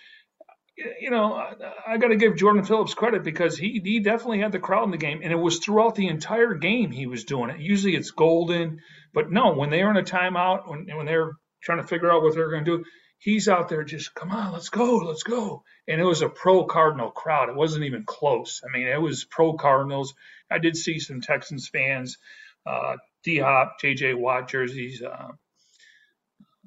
[1.00, 1.54] you know, I,
[1.86, 4.90] I got to give Jordan Phillips credit because he he definitely had the crowd in
[4.90, 7.60] the game, and it was throughout the entire game he was doing it.
[7.60, 8.80] Usually it's golden,
[9.12, 12.22] but no, when they were in a timeout, when when they're trying to figure out
[12.22, 12.84] what they're going to do,
[13.18, 15.62] he's out there just come on, let's go, let's go.
[15.86, 17.48] And it was a pro Cardinal crowd.
[17.48, 18.62] It wasn't even close.
[18.64, 20.14] I mean, it was pro Cardinals.
[20.50, 22.18] I did see some Texans fans,
[22.66, 25.02] uh, D Hop, JJ Watt jerseys.
[25.02, 25.32] Uh,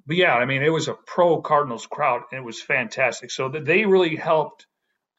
[0.06, 3.32] but yeah, I mean, it was a pro Cardinals crowd, and it was fantastic.
[3.32, 4.68] So that they really helped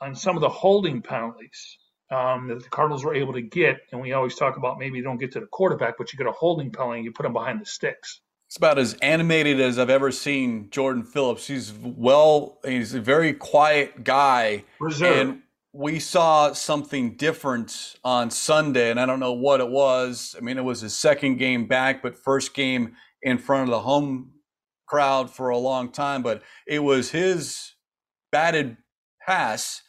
[0.00, 1.78] on some of the holding penalties
[2.10, 3.78] um, that the Cardinals were able to get.
[3.92, 6.26] And we always talk about maybe you don't get to the quarterback, but you get
[6.26, 8.20] a holding penalty, and you put them behind the sticks.
[8.48, 11.46] It's about as animated as I've ever seen Jordan Phillips.
[11.46, 14.64] He's well, he's a very quiet guy.
[14.78, 15.18] Reserved.
[15.18, 15.42] And
[15.72, 20.36] we saw something different on Sunday, and I don't know what it was.
[20.38, 23.80] I mean, it was his second game back, but first game in front of the
[23.80, 24.33] home
[24.94, 26.22] crowd for a long time.
[26.22, 27.72] But it was his
[28.30, 28.76] batted
[29.26, 29.82] pass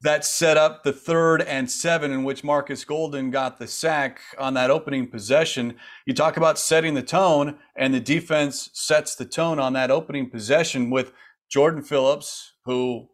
[0.00, 4.54] that set up the third and seven in which Marcus Golden got the sack on
[4.54, 5.74] that opening possession.
[6.06, 10.30] You talk about setting the tone, and the defense sets the tone on that opening
[10.30, 11.12] possession with
[11.50, 13.06] Jordan Phillips, who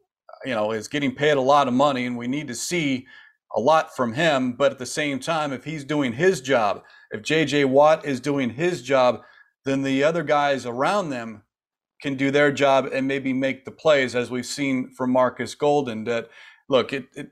[0.44, 3.06] you know, is getting paid a lot of money, and we need to see
[3.56, 4.52] a lot from him.
[4.52, 8.50] But at the same time, if he's doing his job, if JJ Watt is doing
[8.50, 9.22] his job,
[9.64, 11.42] then the other guys around them
[12.00, 16.04] can do their job and maybe make the plays, as we've seen from Marcus Golden.
[16.04, 16.28] That
[16.68, 17.30] look, it, it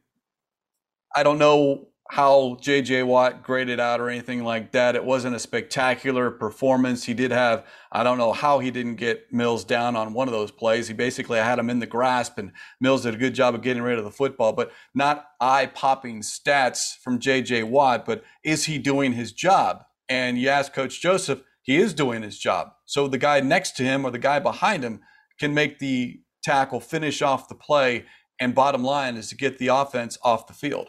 [1.14, 3.04] I don't know how J.J.
[3.04, 4.96] Watt graded out or anything like that.
[4.96, 7.04] It wasn't a spectacular performance.
[7.04, 10.32] He did have, I don't know how he didn't get Mills down on one of
[10.34, 10.88] those plays.
[10.88, 12.52] He basically had him in the grasp, and
[12.82, 16.20] Mills did a good job of getting rid of the football, but not eye popping
[16.20, 17.62] stats from J.J.
[17.62, 18.04] Watt.
[18.04, 19.84] But is he doing his job?
[20.06, 22.68] And you ask Coach Joseph, he is doing his job.
[22.84, 25.00] So the guy next to him or the guy behind him
[25.38, 28.04] can make the tackle, finish off the play,
[28.40, 30.88] and bottom line is to get the offense off the field.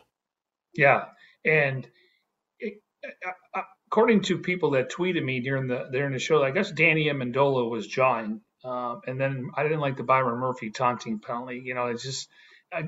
[0.73, 1.05] Yeah,
[1.45, 1.87] and
[2.59, 6.51] it, uh, uh, according to people that tweeted me during the during the show, I
[6.51, 11.19] guess Danny Amendola was jawing, um, and then I didn't like the Byron Murphy taunting
[11.19, 11.61] penalty.
[11.63, 12.27] You know, it's just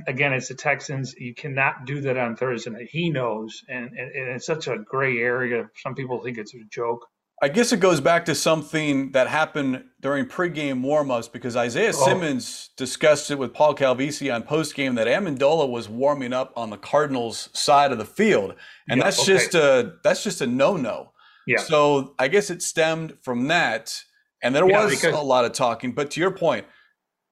[0.08, 1.14] again, it's the Texans.
[1.16, 2.90] You cannot do that on Thursday night.
[2.90, 5.70] He knows, and, and, and it's such a gray area.
[5.84, 7.08] Some people think it's a joke.
[7.42, 12.06] I guess it goes back to something that happened during pregame warmups because Isaiah oh.
[12.06, 16.78] Simmons discussed it with Paul Calvisi on postgame that Amendola was warming up on the
[16.78, 18.56] Cardinals side of the field,
[18.90, 19.34] and yeah, that's okay.
[19.34, 21.12] just a that's just a no no.
[21.46, 21.58] Yeah.
[21.58, 24.02] So I guess it stemmed from that,
[24.42, 25.92] and there yeah, was because- a lot of talking.
[25.92, 26.66] But to your point,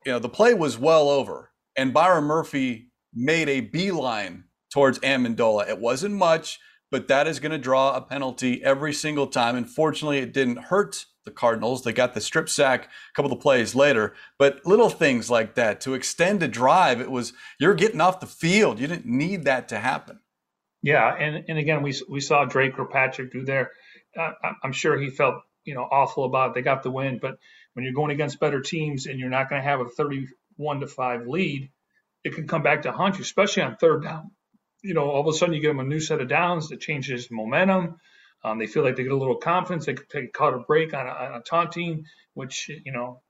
[0.05, 4.43] you know the play was well over, and Byron Murphy made a beeline
[4.73, 5.69] towards Amendola.
[5.69, 6.59] It wasn't much
[6.93, 9.55] but that is going to draw a penalty every single time.
[9.55, 11.83] And fortunately, it didn't hurt the Cardinals.
[11.83, 14.13] They got the strip sack a couple of plays later.
[14.37, 18.27] But little things like that to extend a drive, it was you're getting off the
[18.27, 18.79] field.
[18.79, 20.19] You didn't need that to happen.
[20.83, 23.71] Yeah, and and again, we we saw Drake or Patrick do there.
[24.15, 24.33] Uh,
[24.63, 26.53] I'm sure he felt you know awful about it.
[26.53, 27.39] They got the win, but
[27.73, 30.87] when you're going against better teams and you're not going to have a 31 to
[30.87, 31.71] five lead,
[32.23, 34.29] it can come back to haunt you, especially on third down
[34.83, 36.81] you know, all of a sudden you give them a new set of downs that
[36.81, 37.99] changes momentum.
[38.43, 39.85] Um, they feel like they get a little confidence.
[39.85, 43.21] They take caught a break on a, on a taunting, which you know,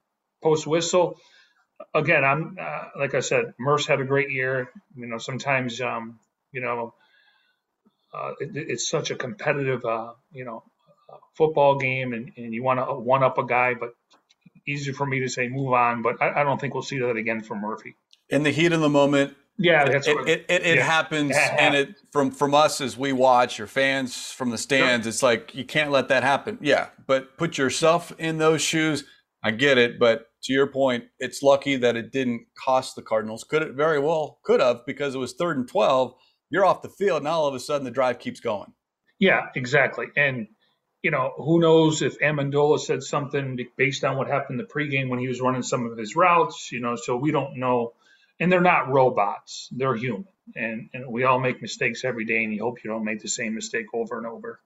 [0.41, 1.19] post whistle.
[1.93, 4.69] Again, I'm uh, like I said, Merce had a great year.
[4.95, 6.19] You know, sometimes um,
[6.51, 6.95] you know,
[8.13, 10.63] uh, it, it's such a competitive uh, you know
[11.35, 13.93] football game, and, and you want to one up a guy, but
[14.67, 16.01] easy for me to say move on.
[16.01, 17.95] But I, I don't think we'll see that again from Murphy.
[18.29, 20.17] In the heat of the moment, yeah, that's it.
[20.27, 20.83] It, it, it yeah.
[20.83, 25.05] happens, and it from from us as we watch your fans from the stands.
[25.05, 25.09] Sure.
[25.09, 26.57] It's like you can't let that happen.
[26.61, 29.03] Yeah, but put yourself in those shoes.
[29.43, 33.43] I get it, but to your point, it's lucky that it didn't cost the Cardinals.
[33.43, 36.15] Could it very well could have because it was third and twelve.
[36.49, 38.73] You're off the field and All of a sudden, the drive keeps going.
[39.19, 40.07] Yeah, exactly.
[40.15, 40.47] And
[41.03, 45.09] you know, who knows if Amendola said something based on what happened in the pregame
[45.09, 46.71] when he was running some of his routes.
[46.71, 47.93] You know, so we don't know
[48.39, 52.53] and they're not robots; they're human, and and we all make mistakes every day, and
[52.53, 54.59] you hope you don't make the same mistake over and over.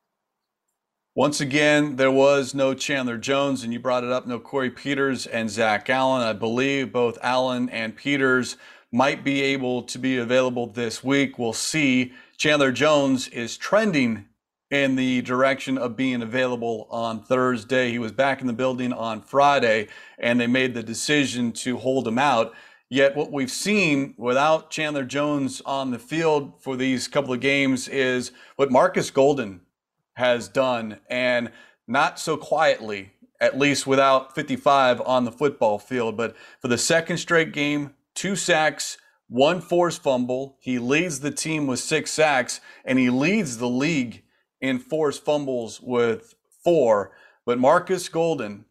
[1.15, 4.27] Once again, there was no Chandler Jones, and you brought it up.
[4.27, 6.21] No Corey Peters and Zach Allen.
[6.21, 8.55] I believe both Allen and Peters
[8.91, 11.39] might be able to be available this week.
[11.39, 12.13] We'll see.
[12.37, 14.25] Chandler Jones is trending
[14.69, 17.89] in the direction of being available on Thursday.
[17.89, 19.87] He was back in the building on Friday,
[20.19, 22.53] and they made the decision to hold him out.
[22.89, 27.89] Yet, what we've seen without Chandler Jones on the field for these couple of games
[27.89, 29.61] is what Marcus Golden
[30.13, 31.51] has done, and
[31.85, 33.11] not so quietly,
[33.41, 36.15] at least without 55 on the football field.
[36.15, 40.57] But for the second straight game, two sacks, one forced fumble.
[40.61, 44.23] He leads the team with six sacks, and he leads the league
[44.61, 47.11] in forced fumbles with four.
[47.45, 48.65] But Marcus Golden,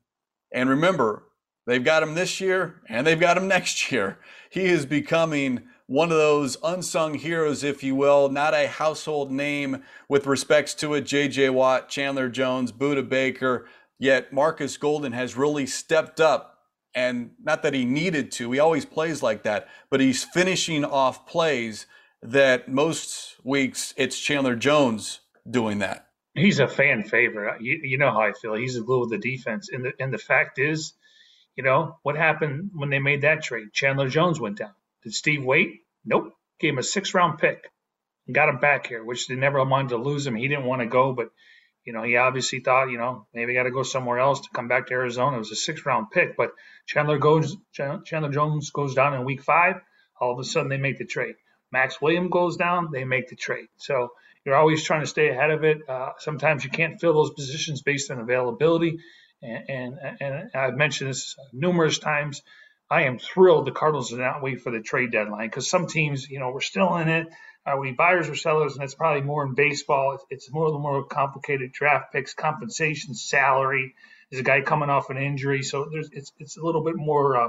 [0.50, 1.24] and remember,
[1.66, 4.18] They've got him this year and they've got him next year.
[4.50, 9.82] He is becoming one of those unsung heroes, if you will, not a household name
[10.08, 11.02] with respects to it.
[11.02, 11.50] J.J.
[11.50, 13.66] Watt, Chandler Jones, Budda Baker.
[13.98, 16.52] Yet Marcus Golden has really stepped up.
[16.94, 21.26] And not that he needed to, he always plays like that, but he's finishing off
[21.26, 21.86] plays
[22.22, 26.08] that most weeks it's Chandler Jones doing that.
[26.34, 27.60] He's a fan favorite.
[27.60, 28.54] You, you know how I feel.
[28.54, 29.68] He's the glue of the defense.
[29.70, 30.94] And the, and the fact is,
[31.56, 33.72] you know, what happened when they made that trade?
[33.72, 34.74] Chandler Jones went down.
[35.02, 35.80] Did Steve wait?
[36.04, 36.32] Nope.
[36.60, 37.70] Gave him a six round pick
[38.26, 40.36] and got him back here, which they never wanted to lose him.
[40.36, 41.30] He didn't want to go, but,
[41.84, 44.68] you know, he obviously thought, you know, maybe got to go somewhere else to come
[44.68, 45.36] back to Arizona.
[45.36, 46.52] It was a six round pick, but
[46.86, 49.76] Chandler goes, Chandler Jones goes down in week five.
[50.20, 51.34] All of a sudden they make the trade.
[51.72, 53.68] Maxx Williams goes down, they make the trade.
[53.76, 54.10] So
[54.44, 55.88] you're always trying to stay ahead of it.
[55.88, 58.98] Uh, sometimes you can't fill those positions based on availability.
[59.42, 62.42] And, and, and I've mentioned this numerous times.
[62.90, 66.28] I am thrilled the Cardinals did not wait for the trade deadline because some teams,
[66.28, 67.28] you know, we're still in it.
[67.64, 68.74] Are we buyers or sellers?
[68.74, 70.14] And it's probably more in baseball.
[70.14, 73.94] It's, it's more the more complicated draft picks, compensation, salary.
[74.30, 77.36] Is a guy coming off an injury, so there's it's it's a little bit more
[77.36, 77.48] uh,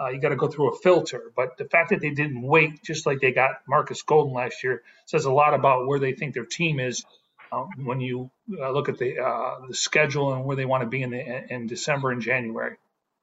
[0.00, 1.32] uh, you got to go through a filter.
[1.34, 4.82] But the fact that they didn't wait, just like they got Marcus Golden last year,
[5.06, 7.04] says a lot about where they think their team is
[7.78, 8.30] when you
[8.60, 11.52] uh, look at the uh, the schedule and where they want to be in the
[11.52, 12.76] in December and January.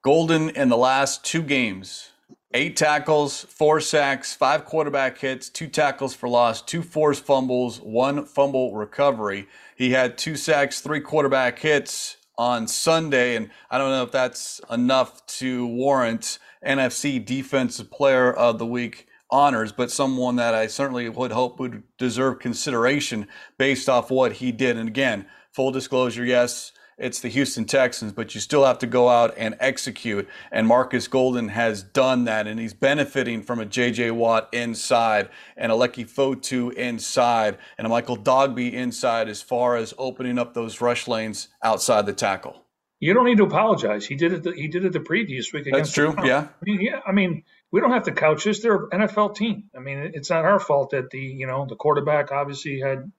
[0.03, 2.11] Golden in the last two games,
[2.53, 8.25] eight tackles, four sacks, five quarterback hits, two tackles for loss, two forced fumbles, one
[8.25, 9.47] fumble recovery.
[9.75, 14.59] He had two sacks, three quarterback hits on Sunday, and I don't know if that's
[14.69, 21.09] enough to warrant NFC Defensive Player of the Week honors, but someone that I certainly
[21.09, 23.27] would hope would deserve consideration
[23.57, 24.77] based off what he did.
[24.77, 29.09] And again, full disclosure, yes, it's the Houston Texans, but you still have to go
[29.09, 30.29] out and execute.
[30.51, 34.11] And Marcus Golden has done that, and he's benefiting from a J.J.
[34.11, 39.95] Watt inside and a Leki Fotu inside and a Michael Dogbe inside as far as
[39.97, 42.63] opening up those rush lanes outside the tackle.
[42.99, 44.05] You don't need to apologize.
[44.05, 44.43] He did it.
[44.43, 45.67] The, he did it the previous week.
[45.69, 46.15] That's true.
[46.23, 46.47] Yeah.
[46.61, 46.99] I mean, yeah.
[47.05, 47.43] I mean,
[47.73, 48.61] we don't have to couch this.
[48.61, 49.63] They're an NFL team.
[49.75, 53.11] I mean, it's not our fault that the you know the quarterback obviously had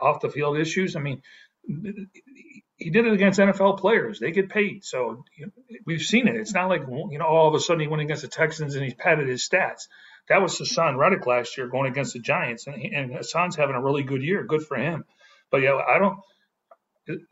[0.00, 0.94] off the field issues.
[0.94, 1.20] I mean,
[2.76, 4.20] he did it against NFL players.
[4.20, 5.24] They get paid, so
[5.84, 6.36] we've seen it.
[6.36, 8.84] It's not like you know all of a sudden he went against the Texans and
[8.84, 9.88] he's padded his stats.
[10.28, 13.82] That was Haason Reddick last year going against the Giants, and, and Haason's having a
[13.82, 14.44] really good year.
[14.44, 15.06] Good for him.
[15.50, 16.18] But yeah, I don't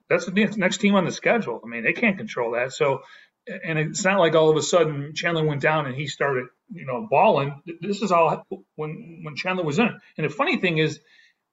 [0.09, 1.61] that's the next team on the schedule.
[1.63, 2.73] I mean, they can't control that.
[2.73, 3.01] So,
[3.47, 6.87] and it's not like all of a sudden Chandler went down and he started, you
[6.87, 7.63] know, balling.
[7.81, 9.89] This is all when when Chandler was in.
[10.19, 11.01] And the funny thing is,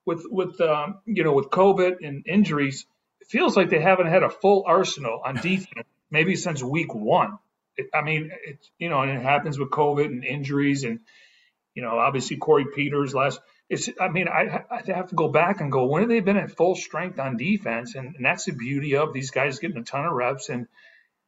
[0.05, 2.85] with with um, you know with COVID and injuries,
[3.21, 7.37] it feels like they haven't had a full arsenal on defense maybe since week one.
[7.75, 10.99] It, I mean, it's you know, and it happens with COVID and injuries, and
[11.75, 13.39] you know, obviously Corey Peters last
[13.69, 16.37] it's I mean I, I have to go back and go when have they been
[16.37, 19.83] at full strength on defense and, and that's the beauty of these guys getting a
[19.83, 20.67] ton of reps and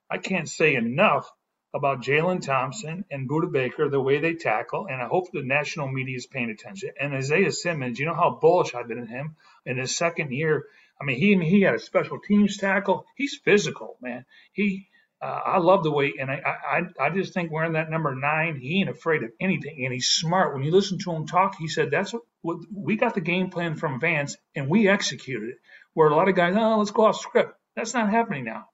[0.10, 1.30] I can't say enough
[1.74, 5.90] about Jalen Thompson and Budda Baker the way they tackle and I hope the national
[5.90, 9.36] media is paying attention and Isaiah Simmons you know how bullish I've been in him
[9.66, 10.66] in his second year
[11.02, 14.88] I mean he he had a special teams tackle he's physical man he
[15.22, 18.58] uh, I love the way, and I, I I just think wearing that number nine,
[18.58, 20.54] he ain't afraid of anything, and he's smart.
[20.54, 23.50] When you listen to him talk, he said that's what, what we got the game
[23.50, 25.58] plan from Vance, and we executed it.
[25.94, 27.58] Where a lot of guys, oh, let's go off script.
[27.76, 28.66] That's not happening now.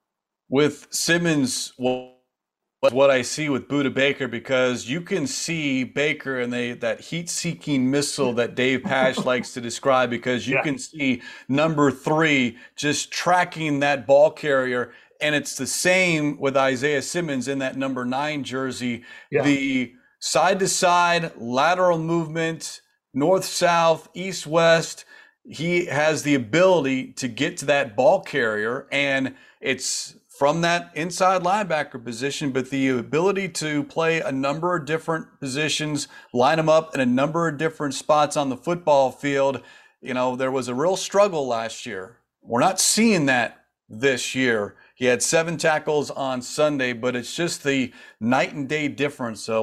[0.52, 6.74] With Simmons, what I see with Budda Baker because you can see Baker and they
[6.74, 10.64] that heat-seeking missile that Dave Pasch likes to describe because you yeah.
[10.64, 17.02] can see number three just tracking that ball carrier and it's the same with Isaiah
[17.02, 19.04] Simmons in that number nine jersey.
[19.30, 19.43] Yeah.
[19.43, 22.82] The side to side, lateral movement,
[23.14, 25.06] north south, east west.
[25.43, 31.44] He has the ability to get to that ball carrier, and it's from that inside
[31.44, 36.96] linebacker position, but the ability to play a number of different positions, line them up
[36.96, 39.62] in a number of different spots on the football field.
[40.02, 42.18] You know, there was a real struggle last year.
[42.42, 44.78] We're not seeing that this year.
[44.96, 49.58] He had seven tackles on Sunday, but it's just the night and day difference, a,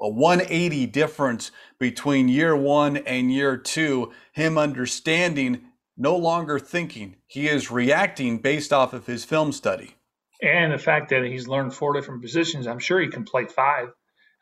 [0.00, 1.50] a 180 difference
[1.80, 4.12] between year one and year two.
[4.30, 5.62] Him understanding,
[5.96, 7.16] no longer thinking.
[7.26, 9.96] He is reacting based off of his film study.
[10.42, 13.90] And the fact that he's learned four different positions, I'm sure he can play five.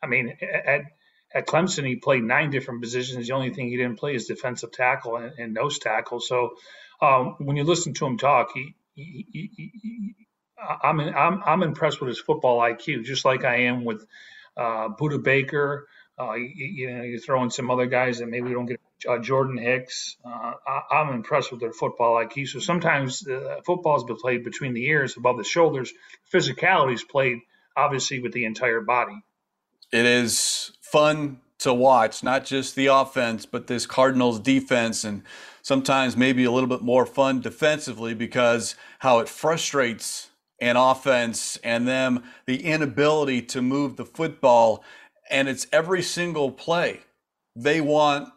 [0.03, 0.83] I mean, at
[1.35, 3.29] at Clemson, he played nine different positions.
[3.29, 6.21] The only thing he didn't play is defensive tackle and, and nose tackle.
[6.21, 6.51] So
[7.03, 10.15] um, when you listen to him talk, he, he, he,
[10.83, 14.07] I'm, I'm I'm impressed with his football IQ, just like I am with
[14.57, 14.89] uh,
[15.23, 15.89] Baker.
[16.21, 18.81] Uh, you, you, know, you throw in some other guys that maybe we don't get.
[19.09, 20.17] Uh, Jordan Hicks.
[20.25, 22.49] Uh, I, am I'm impressed with their football IQ.
[22.49, 25.93] So sometimes uh, football's been played between the ears, above the shoulders.
[26.33, 27.39] Physicality is played
[27.77, 29.23] obviously with the entire body.
[29.93, 35.23] It is fun to watch, not just the offense, but this Cardinals defense, and
[35.63, 41.87] sometimes maybe a little bit more fun defensively because how it frustrates an offense and
[41.87, 44.83] them the inability to move the football
[45.31, 47.01] and it's every single play.
[47.57, 48.29] They want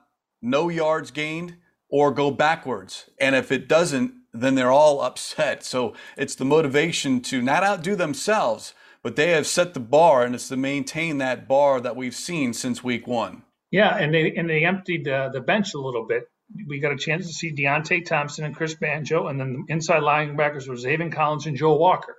[0.42, 1.58] no yards gained
[1.90, 3.10] or go backwards.
[3.20, 5.62] And if it doesn't then they're all upset.
[5.62, 8.74] So it's the motivation to not outdo themselves
[9.04, 12.54] but they have set the bar and it's to maintain that bar that we've seen
[12.54, 13.44] since week one.
[13.72, 16.24] Yeah and they and they emptied the bench a little bit.
[16.68, 20.04] We got a chance to see Deionte Thompson and Chris Banjo, and then the inside
[20.04, 22.16] linebackers were Zaven Collins and Joe Walker.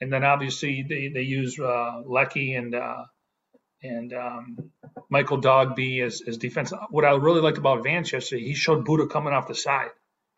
[0.00, 3.04] And then obviously they, they use uh, Leki and uh,
[3.82, 4.70] and um,
[5.08, 6.72] Michael Dogbe as, as defense.
[6.90, 9.90] What I really liked about Vance yesterday, he showed Budda coming off the side.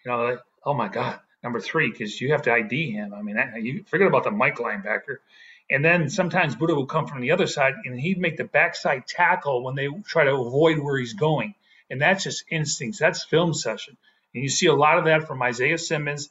[0.04, 3.14] You know, like, oh my God, number three, because you have to ID him.
[3.14, 5.18] I mean, you forget about the Mike linebacker.
[5.70, 9.06] And then sometimes Budda would come from the other side and he'd make the backside
[9.06, 11.54] tackle when they try to avoid where he's going.
[11.90, 12.98] And that's just instincts.
[12.98, 13.96] That's film session.
[14.34, 16.28] And you see a lot of that from Isaiah Simmons,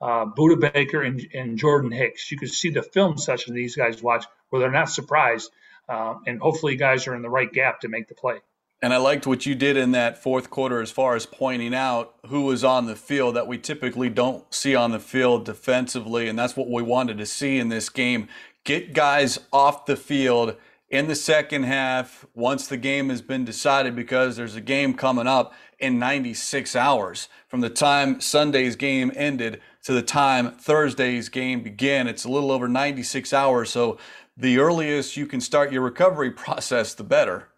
[0.00, 2.30] uh, Budda Baker, and, and, Jordan Hicks.
[2.30, 5.50] You can see the film session these guys watch where they're not surprised.
[5.88, 8.38] Uh, and hopefully, guys are in the right gap to make the play.
[8.82, 12.16] And I liked what you did in that fourth quarter as far as pointing out
[12.26, 16.28] who was on the field that we typically don't see on the field defensively.
[16.28, 18.28] And that's what we wanted to see in this game.
[18.64, 20.56] Get guys off the field
[20.90, 25.26] in the second half once the game has been decided because there's a game coming
[25.26, 31.62] up in 96 hours from the time Sunday's game ended to the time Thursday's game
[31.62, 32.06] began.
[32.06, 33.70] It's a little over 96 hours.
[33.70, 33.98] So
[34.36, 37.48] the earliest you can start your recovery process, the better.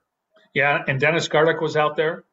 [0.55, 2.25] Yeah, and Dennis Gardeck was out there,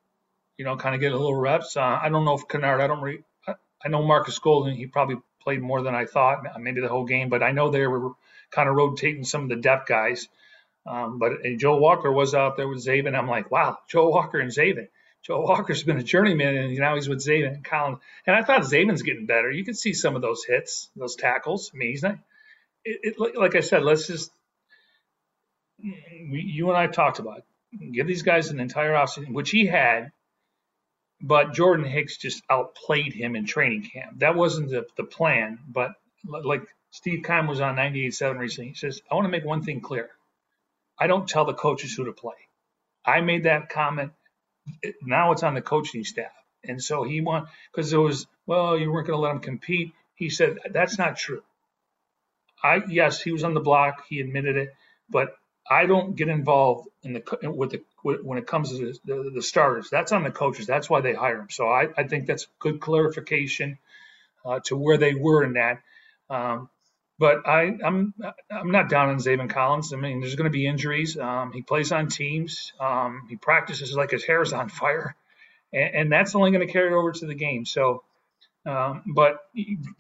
[0.58, 1.76] you know, kind of get a little reps.
[1.76, 5.18] Uh, I don't know if Kennard, I don't re, I know Marcus Golden, he probably
[5.42, 8.12] played more than I thought, maybe the whole game, but I know they were
[8.52, 10.30] kind of rotating some of the depth guys.
[10.86, 13.18] Um, but Joe Walker was out there with Zaven.
[13.18, 14.88] I'm like, wow, Joe Walker and Zaven.
[15.22, 18.00] Joe Walker's been a journeyman, and now he's with Zaven and Collins.
[18.28, 19.50] And I thought Zaven's getting better.
[19.50, 21.72] You can see some of those hits, those tackles.
[21.74, 22.18] I mean, he's not.
[22.86, 24.32] It, it, like I said, let's just.
[25.80, 27.44] We, you and I talked about
[27.92, 30.12] give these guys an entire offseason, which he had,
[31.22, 34.20] but Jordan Hicks just outplayed him in training camp.
[34.20, 35.94] That wasn't the, the plan, but
[36.26, 38.70] like Steve Keim was on 98.7 recently.
[38.70, 40.10] He says, I want to make one thing clear.
[41.00, 42.36] I don't tell the coaches who to play.
[43.06, 44.12] I made that comment.
[45.02, 46.32] Now it's on the coaching staff.
[46.64, 49.94] And so he want because it was, well, you weren't going to let him compete.
[50.16, 51.44] He said, that's not true.
[52.64, 54.06] I yes, he was on the block.
[54.08, 54.70] He admitted it,
[55.10, 55.36] but
[55.70, 59.90] I don't get involved in the with the when it comes to the, the, starters.
[59.90, 60.68] That's on the coaches.
[60.68, 61.50] That's why they hire them.
[61.50, 63.78] So I, I think that's good clarification
[64.46, 65.80] uh, to where they were in that.
[66.30, 66.70] Um,
[67.18, 68.14] but I, I'm
[68.52, 69.94] I'm not down on Zaven Collins.
[69.94, 71.18] I mean, there's going to be injuries.
[71.18, 72.74] Um, he plays on teams.
[72.80, 75.16] Um, he practices like his hair is on fire,
[75.72, 77.66] and, and that's only going to carry over to the game.
[77.66, 78.04] So
[78.66, 79.40] um, but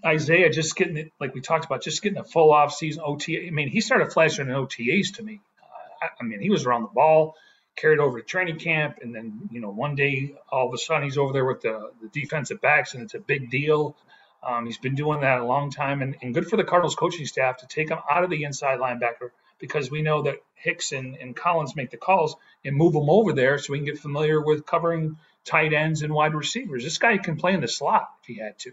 [0.05, 3.47] Isaiah just getting it, like we talked about, just getting a full off season OTA.
[3.47, 5.41] I mean, he started flashing in OTAs to me.
[5.61, 7.36] Uh, I, I, mean, he was around the ball,
[7.76, 11.03] carried over to training camp, and then you know one day all of a sudden
[11.03, 13.97] he's over there with the, the defensive backs, and it's a big deal.
[14.41, 17.26] Um, he's been doing that a long time, and, and good for the Cardinals coaching
[17.26, 21.16] staff to take him out of the inside linebacker because we know that Hicks and,
[21.16, 24.41] and Collins make the calls and move him over there so we can get familiar
[24.41, 26.83] with covering tight ends and wide receivers.
[26.83, 28.71] This guy can play in the slot if he had to.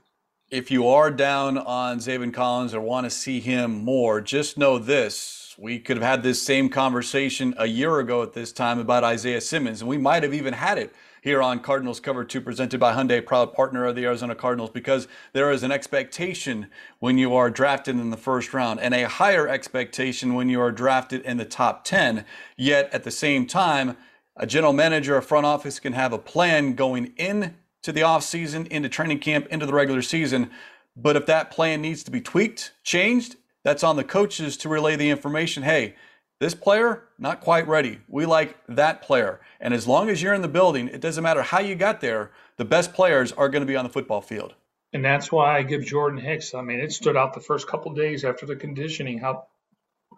[0.50, 4.78] If you are down on Zaven Collins or want to see him more, just know
[4.78, 5.54] this.
[5.56, 9.40] We could have had this same conversation a year ago at this time about Isaiah
[9.40, 10.92] Simmons, and we might have even had it
[11.22, 15.06] here on Cardinals Cover 2 presented by Hyundai, proud partner of the Arizona Cardinals, because
[15.32, 16.68] there is an expectation
[16.98, 20.72] when you are drafted in the first round and a higher expectation when you are
[20.72, 22.24] drafted in the top 10.
[22.56, 23.96] Yet at the same time,
[24.40, 27.52] a general manager, a front office can have a plan going into
[27.84, 30.50] the offseason, into training camp, into the regular season.
[30.96, 34.96] But if that plan needs to be tweaked, changed, that's on the coaches to relay
[34.96, 35.62] the information.
[35.62, 35.94] Hey,
[36.40, 38.00] this player, not quite ready.
[38.08, 39.40] We like that player.
[39.60, 42.30] And as long as you're in the building, it doesn't matter how you got there,
[42.56, 44.54] the best players are going to be on the football field.
[44.94, 46.54] And that's why I give Jordan Hicks.
[46.54, 49.48] I mean, it stood out the first couple days after the conditioning, how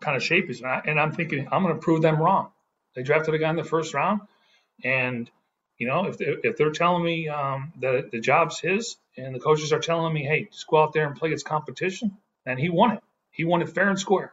[0.01, 0.67] kind of shape he's in.
[0.87, 2.53] And I'm thinking, I'm going to prove them wrong.
[2.95, 4.21] They drafted a guy in the first round,
[4.85, 5.31] and
[5.79, 9.41] you know if they're, if they're telling me um, that the job's his, and the
[9.41, 12.17] coaches are telling me, hey, just go out there and play its competition,
[12.47, 13.03] and he won it.
[13.31, 14.33] He won it fair and square.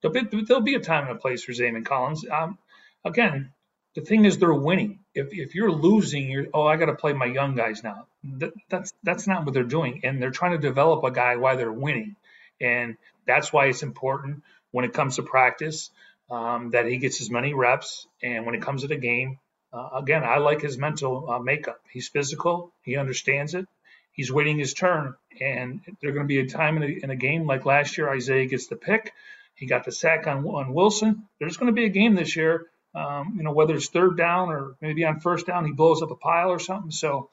[0.00, 2.24] There'll be, there'll be a time and a place for Zaven Collins.
[2.30, 2.58] Um,
[3.04, 3.52] again,
[3.94, 5.00] the thing is they're winning.
[5.14, 8.06] If, if you're losing, you're oh I got to play my young guys now.
[8.22, 11.56] That, that's that's not what they're doing, and they're trying to develop a guy while
[11.56, 12.16] they're winning,
[12.60, 15.90] and that's why it's important when it comes to practice
[16.30, 18.06] um, that he gets as many reps.
[18.22, 19.38] And when it comes to the game,
[19.72, 21.80] uh, again, I like his mental uh, makeup.
[21.90, 23.66] He's physical, he understands it,
[24.12, 25.14] he's waiting his turn.
[25.40, 28.10] And there's going to be a time in a, in a, game like last year,
[28.10, 29.12] Isaiah gets the pick.
[29.54, 31.28] He got the sack on, on Wilson.
[31.38, 34.50] There's going to be a game this year, um, you know, whether it's third down
[34.50, 36.90] or maybe on first down, he blows up a pile or something.
[36.90, 37.30] So,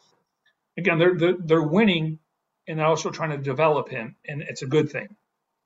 [0.78, 2.20] again, they're, they're, they're winning
[2.68, 5.16] and they're also trying to develop him, and it's a good thing.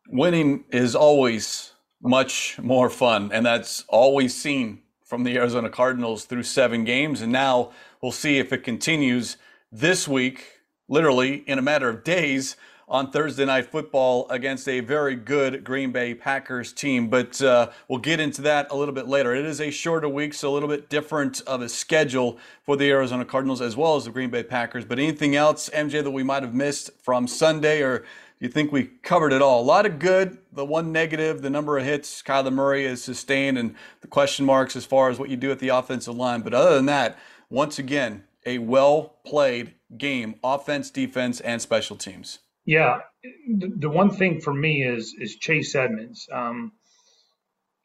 [0.07, 1.70] Winning is always
[2.01, 3.31] much more fun.
[3.31, 7.21] And that's all we've seen from the Arizona Cardinals through seven games.
[7.21, 7.71] And now
[8.01, 9.37] we'll see if it continues
[9.71, 12.55] this week, literally in a matter of days
[12.91, 17.07] on Thursday Night Football against a very good Green Bay Packers team.
[17.07, 19.33] But uh, we'll get into that a little bit later.
[19.33, 22.89] It is a shorter week, so a little bit different of a schedule for the
[22.91, 24.83] Arizona Cardinals as well as the Green Bay Packers.
[24.83, 28.03] But anything else, MJ, that we might have missed from Sunday or
[28.41, 29.61] you think we covered it all.
[29.61, 30.39] A lot of good.
[30.51, 34.75] The one negative, the number of hits Kyler Murray has sustained, and the question marks
[34.75, 36.41] as far as what you do at the offensive line.
[36.41, 37.19] But other than that,
[37.51, 42.39] once again, a well played game, offense, defense, and special teams.
[42.65, 43.01] Yeah,
[43.47, 46.27] the, the one thing for me is is Chase Edmonds.
[46.31, 46.71] Um,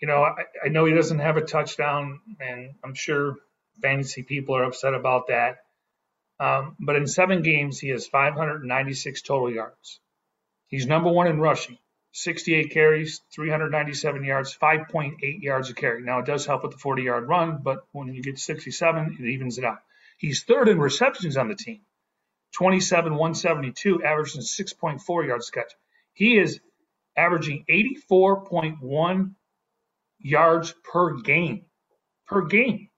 [0.00, 3.36] you know, I, I know he doesn't have a touchdown, and I'm sure
[3.82, 5.58] fantasy people are upset about that.
[6.40, 10.00] Um, but in seven games, he has 596 total yards.
[10.68, 11.78] He's number one in rushing,
[12.12, 16.02] 68 carries, 397 yards, 5.8 yards a carry.
[16.02, 19.24] Now, it does help with the 40 yard run, but when you get 67, it
[19.24, 19.78] evens it out.
[20.18, 21.80] He's third in receptions on the team,
[22.52, 25.72] 27, 172, averaging 6.4 yards a catch.
[26.14, 26.60] He is
[27.16, 29.34] averaging 84.1
[30.18, 31.66] yards per game.
[32.26, 32.88] Per game.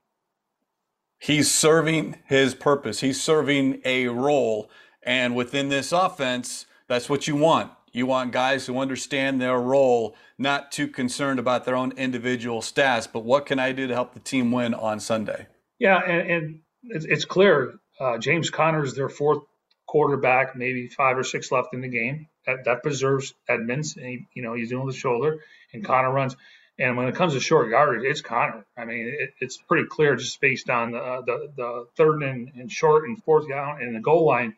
[1.19, 3.01] He's serving his purpose.
[3.01, 4.71] He's serving a role.
[5.03, 7.71] And within this offense, that's what you want.
[7.93, 13.07] You want guys who understand their role, not too concerned about their own individual stats,
[13.11, 15.47] but what can I do to help the team win on Sunday?
[15.79, 19.43] Yeah, and, and it's clear uh, James Conner is their fourth
[19.87, 22.27] quarterback, maybe five or six left in the game.
[22.45, 25.39] That, that preserves Edmonds, and he, you know he's doing the shoulder,
[25.73, 26.35] and Conner runs.
[26.77, 28.65] And when it comes to short yardage, it's Conner.
[28.77, 32.71] I mean, it, it's pretty clear just based on the the, the third and, and,
[32.71, 34.55] short and fourth down and the goal line.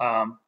[0.00, 0.38] Um,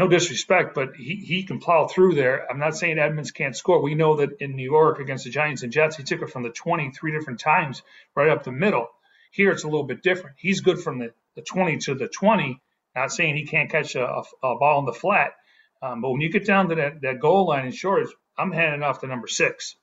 [0.00, 2.50] no disrespect, but he, he can plow through there.
[2.50, 3.82] I'm not saying Edmonds can't score.
[3.82, 6.42] We know that in New York against the Giants and Jets, he took it from
[6.42, 7.82] the 20 three different times
[8.16, 8.88] right up the middle.
[9.30, 10.36] Here it's a little bit different.
[10.38, 12.58] He's good from the, the 20 to the 20.
[12.96, 15.34] Not saying he can't catch a, a, a ball in the flat,
[15.82, 18.82] um, but when you get down to that, that goal line in short, I'm handing
[18.82, 19.76] off to number six.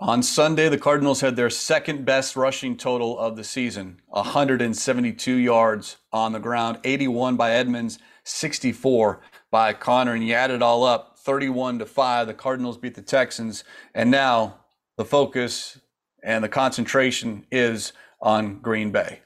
[0.00, 5.98] On Sunday, the Cardinals had their second best rushing total of the season 172 yards
[6.12, 7.98] on the ground, 81 by Edmonds,
[8.30, 9.20] 64
[9.50, 10.14] by Conner.
[10.14, 12.26] And you add it all up 31 to 5.
[12.26, 13.64] The Cardinals beat the Texans.
[13.94, 14.60] And now
[14.96, 15.78] the focus
[16.22, 19.20] and the concentration is on Green Bay.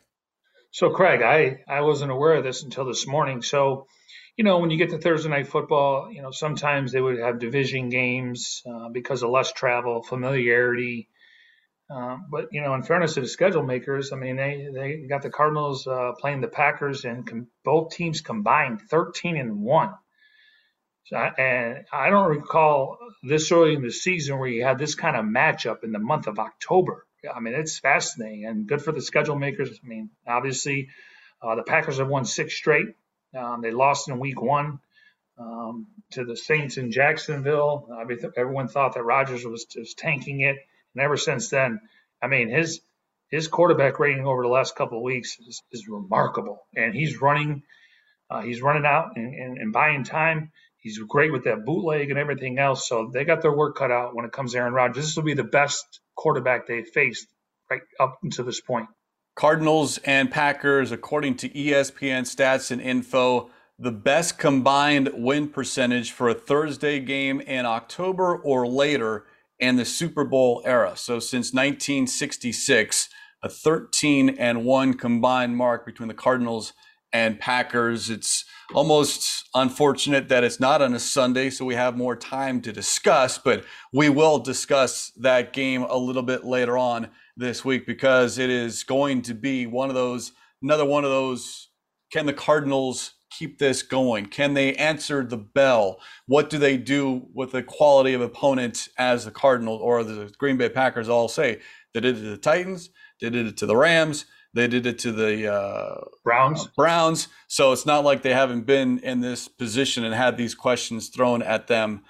[0.71, 3.43] So, Craig, I, I wasn't aware of this until this morning.
[3.43, 3.87] So,
[4.37, 7.39] you know, when you get to Thursday night football, you know, sometimes they would have
[7.39, 11.09] division games uh, because of less travel, familiarity.
[11.91, 15.23] Uh, but you know, in fairness to the schedule makers, I mean, they they got
[15.23, 19.93] the Cardinals uh, playing the Packers, and com- both teams combined 13 and one.
[21.07, 24.95] So I, and I don't recall this early in the season where you had this
[24.95, 27.07] kind of matchup in the month of October.
[27.35, 29.79] I mean, it's fascinating and good for the schedule makers.
[29.83, 30.89] I mean, obviously,
[31.43, 32.87] uh, the Packers have won six straight.
[33.37, 34.79] Um, they lost in week one
[35.39, 37.89] um, to the Saints in Jacksonville.
[37.95, 40.57] I mean, everyone thought that Rodgers was just tanking it,
[40.95, 41.81] and ever since then,
[42.23, 42.81] I mean, his
[43.31, 47.63] his quarterback rating over the last couple of weeks is, is remarkable, and he's running.
[48.31, 50.51] Uh, he's running out and, and, and, buying time.
[50.79, 52.89] He's great with that bootleg and everything else.
[52.89, 55.05] So they got their work cut out when it comes to Aaron Rodgers.
[55.05, 57.27] This will be the best quarterback they've faced
[57.71, 58.89] right up until this point.
[59.37, 66.29] Cardinals and Packers, according to ESPN stats and info, the best combined win percentage for
[66.29, 69.27] a Thursday game in October or later
[69.65, 70.95] in the Super Bowl era.
[70.95, 73.09] So since 1966,
[73.43, 76.75] a 13 and 1 combined mark between the Cardinals
[77.15, 78.11] and Packers.
[78.11, 78.45] It's
[78.75, 83.39] almost unfortunate that it's not on a Sunday, so we have more time to discuss,
[83.39, 88.51] but we will discuss that game a little bit later on this week because it
[88.51, 91.69] is going to be one of those, another one of those.
[92.13, 94.27] Can the Cardinals keep this going?
[94.27, 96.01] Can they answer the bell?
[96.27, 100.57] What do they do with the quality of opponent as the Cardinals or the Green
[100.57, 101.61] Bay Packers all say?
[101.93, 104.99] They did it to the Titans, they did it to the Rams, they did it
[105.01, 106.69] to the uh, Browns.
[106.77, 107.29] Browns.
[107.49, 111.43] So it's not like they haven't been in this position and had these questions thrown
[111.43, 112.03] at them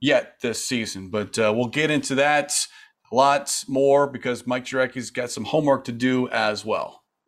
[0.00, 1.08] yet this season.
[1.08, 2.66] But uh, we'll get into that
[3.12, 6.99] lots more because Mike Jurecki's got some homework to do as well.